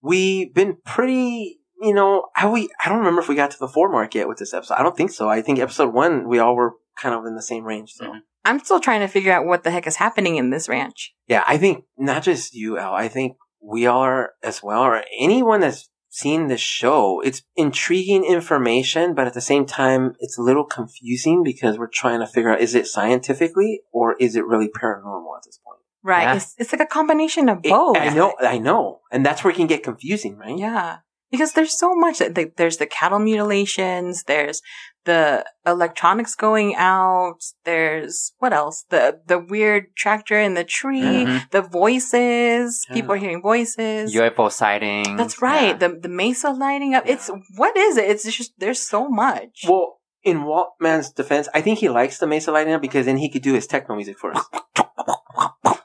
we've 0.00 0.54
been 0.54 0.76
pretty. 0.84 1.58
You 1.80 1.92
know, 1.94 2.28
how 2.36 2.52
we? 2.52 2.68
I 2.84 2.88
don't 2.88 2.98
remember 2.98 3.20
if 3.20 3.28
we 3.28 3.34
got 3.34 3.50
to 3.50 3.58
the 3.58 3.66
four 3.66 3.88
mark 3.90 4.14
yet 4.14 4.28
with 4.28 4.38
this 4.38 4.54
episode. 4.54 4.74
I 4.74 4.84
don't 4.84 4.96
think 4.96 5.10
so. 5.10 5.28
I 5.28 5.42
think 5.42 5.58
episode 5.58 5.92
one, 5.92 6.28
we 6.28 6.38
all 6.38 6.54
were 6.54 6.74
kind 7.02 7.14
of 7.14 7.26
in 7.26 7.34
the 7.34 7.42
same 7.42 7.64
range. 7.64 7.90
So 7.92 8.04
Mhm. 8.06 8.20
I'm 8.44 8.58
still 8.60 8.80
trying 8.80 9.00
to 9.00 9.08
figure 9.08 9.32
out 9.32 9.46
what 9.46 9.62
the 9.64 9.70
heck 9.70 9.86
is 9.86 9.96
happening 9.96 10.36
in 10.36 10.50
this 10.50 10.68
ranch. 10.68 11.14
yeah, 11.26 11.44
I 11.46 11.56
think 11.58 11.84
not 11.96 12.22
just 12.22 12.54
you, 12.54 12.78
Al. 12.78 12.94
I 12.94 13.08
think 13.08 13.36
we 13.60 13.86
are 13.86 14.32
as 14.42 14.62
well, 14.62 14.82
or 14.82 15.02
anyone 15.18 15.60
that's 15.60 15.88
seen 16.08 16.48
this 16.48 16.60
show. 16.60 17.20
It's 17.20 17.40
intriguing 17.56 18.24
information, 18.24 19.14
but 19.14 19.26
at 19.26 19.32
the 19.34 19.40
same 19.52 19.64
time, 19.64 20.14
it's 20.18 20.36
a 20.38 20.42
little 20.42 20.64
confusing 20.64 21.42
because 21.42 21.78
we're 21.78 21.86
trying 22.02 22.20
to 22.20 22.26
figure 22.26 22.50
out 22.52 22.60
is 22.60 22.74
it 22.74 22.86
scientifically 22.86 23.80
or 23.92 24.14
is 24.18 24.36
it 24.36 24.44
really 24.46 24.68
paranormal 24.68 25.36
at 25.38 25.44
this 25.46 25.58
point. 25.64 25.78
Right. 26.04 26.22
Yeah. 26.24 26.34
It's, 26.36 26.54
it's 26.58 26.72
like 26.72 26.82
a 26.82 26.86
combination 26.86 27.48
of 27.48 27.58
It- 27.62 27.70
both. 27.70 27.96
I 27.96 28.08
know, 28.12 28.34
I 28.40 28.58
know, 28.58 29.00
and 29.12 29.24
that's 29.24 29.42
where 29.44 29.52
it 29.52 29.56
can 29.56 29.68
get 29.68 29.82
confusing, 29.84 30.36
right? 30.36 30.58
Yeah. 30.58 30.98
Because 31.30 31.52
there's 31.52 31.78
so 31.78 31.94
much. 31.94 32.18
that- 32.18 32.36
like, 32.36 32.56
There's 32.56 32.76
the 32.76 32.86
cattle 32.86 33.20
mutilations. 33.20 34.24
There's 34.24 34.60
the 35.04 35.44
electronics 35.66 36.34
going 36.34 36.74
out. 36.76 37.38
There's 37.64 38.32
what 38.38 38.52
else? 38.52 38.84
The 38.90 39.20
the 39.26 39.38
weird 39.38 39.94
tractor 39.96 40.38
in 40.38 40.54
the 40.54 40.64
tree. 40.64 41.00
Mhm. 41.24 41.50
The 41.50 41.62
voices. 41.62 42.86
Yeah. 42.88 42.94
People 42.94 43.12
are 43.12 43.16
hearing 43.16 43.42
voices. 43.42 44.14
UFO 44.14 44.50
sightings. 44.50 45.16
That's 45.16 45.42
right. 45.42 45.68
Yeah. 45.80 45.88
The 45.88 45.98
the 46.02 46.08
mesa 46.08 46.50
lighting 46.50 46.94
up. 46.94 47.06
Yeah. 47.06 47.14
It's 47.14 47.30
what 47.56 47.76
is 47.76 47.96
it? 47.96 48.08
It's 48.10 48.24
just 48.36 48.52
there's 48.58 48.80
so 48.80 49.08
much. 49.08 49.64
Well, 49.68 49.98
in 50.22 50.44
Waltman's 50.44 51.10
defense, 51.10 51.48
I 51.52 51.60
think 51.60 51.80
he 51.80 51.88
likes 51.88 52.18
the 52.18 52.26
Mesa 52.28 52.52
lighting 52.52 52.72
up 52.74 52.80
because 52.80 53.06
then 53.06 53.16
he 53.16 53.28
could 53.28 53.42
do 53.42 53.54
his 53.54 53.66
techno 53.66 53.96
music 53.96 54.18
for 54.18 54.32
us. 54.32 54.44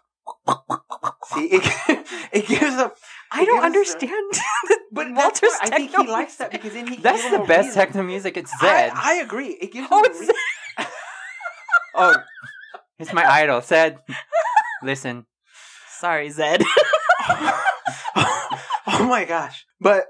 See, 1.25 1.49
it, 1.51 1.63
it 2.31 2.47
gives 2.47 2.75
him. 2.75 2.91
I 3.31 3.45
don't 3.45 3.73
gives 3.73 3.89
us 3.89 3.95
understand. 3.95 4.31
But 4.91 5.11
Walter's 5.13 5.41
what- 5.41 5.63
I 5.73 5.75
think 5.77 5.91
he 5.91 5.97
techno 5.97 6.11
likes 6.11 6.35
that 6.37 6.51
because 6.51 6.73
then 6.73 6.87
he. 6.87 6.95
can 6.95 7.03
That's 7.03 7.29
the 7.29 7.39
best 7.39 7.67
reason. 7.67 7.73
techno 7.81 8.03
music. 8.03 8.37
It's 8.37 8.51
Zedd. 8.61 8.91
I 8.95 9.15
agree. 9.15 9.49
It 9.61 9.71
gives 9.73 9.87
Oh, 9.91 9.99
him 9.99 10.05
a 10.05 10.07
it's 10.09 10.19
reason. 10.21 10.35
oh, 11.95 12.15
he's 12.97 13.13
my 13.13 13.29
idol. 13.29 13.59
Zedd, 13.61 13.97
listen. 14.81 15.25
Sorry, 15.99 16.29
Zedd. 16.29 16.63
oh 18.15 19.07
my 19.09 19.25
gosh. 19.25 19.65
But 19.79 20.05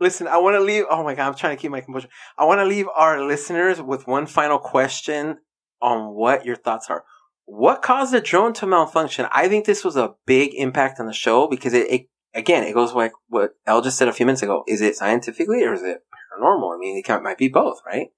listen, 0.00 0.26
I 0.28 0.36
want 0.38 0.54
to 0.56 0.60
leave. 0.60 0.84
Oh 0.90 1.02
my 1.02 1.14
God, 1.14 1.28
I'm 1.28 1.34
trying 1.34 1.56
to 1.56 1.60
keep 1.60 1.70
my 1.70 1.80
composure. 1.80 2.08
I 2.36 2.44
want 2.44 2.60
to 2.60 2.64
leave 2.64 2.86
our 2.96 3.24
listeners 3.24 3.80
with 3.80 4.06
one 4.06 4.26
final 4.26 4.58
question 4.58 5.38
on 5.80 6.14
what 6.14 6.44
your 6.44 6.56
thoughts 6.56 6.86
are. 6.90 7.04
What 7.46 7.80
caused 7.82 8.12
the 8.12 8.20
drone 8.20 8.52
to 8.54 8.66
malfunction? 8.66 9.26
I 9.32 9.48
think 9.48 9.64
this 9.64 9.84
was 9.84 9.96
a 9.96 10.14
big 10.26 10.54
impact 10.54 11.00
on 11.00 11.06
the 11.06 11.12
show 11.14 11.46
because 11.48 11.72
it, 11.72 11.90
it 11.90 12.08
again, 12.34 12.64
it 12.64 12.74
goes 12.74 12.92
like 12.92 13.12
what 13.28 13.54
El 13.66 13.82
just 13.82 13.98
said 13.98 14.08
a 14.08 14.12
few 14.12 14.26
minutes 14.26 14.42
ago. 14.42 14.64
Is 14.66 14.80
it 14.80 14.96
scientifically 14.96 15.64
or 15.64 15.72
is 15.72 15.82
it 15.82 16.02
paranormal? 16.12 16.74
I 16.74 16.78
mean, 16.78 17.02
it 17.04 17.22
might 17.22 17.38
be 17.38 17.48
both, 17.48 17.80
right? 17.86 18.08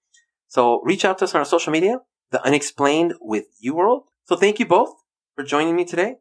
So 0.48 0.80
reach 0.82 1.04
out 1.04 1.18
to 1.18 1.24
us 1.24 1.34
on 1.34 1.40
our 1.40 1.44
social 1.44 1.72
media, 1.72 1.98
The 2.30 2.44
Unexplained 2.44 3.14
with 3.20 3.46
You 3.60 3.74
World. 3.74 4.04
So 4.24 4.36
thank 4.36 4.58
you 4.58 4.66
both 4.66 4.94
for 5.34 5.44
joining 5.44 5.76
me 5.76 5.84
today. 5.84 6.16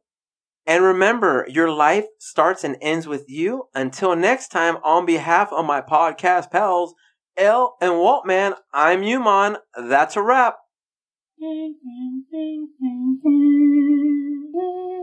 And 0.65 0.83
remember, 0.83 1.47
your 1.49 1.71
life 1.71 2.05
starts 2.19 2.63
and 2.63 2.77
ends 2.81 3.07
with 3.07 3.25
you. 3.27 3.69
Until 3.73 4.15
next 4.15 4.49
time, 4.49 4.77
on 4.83 5.05
behalf 5.05 5.51
of 5.51 5.65
my 5.65 5.81
podcast 5.81 6.51
pals, 6.51 6.93
El 7.35 7.75
and 7.81 7.93
Waltman, 7.93 8.55
I'm 8.71 9.01
U-Mon. 9.01 9.57
That's 9.75 10.15
a 10.15 10.21
wrap. 10.21 10.57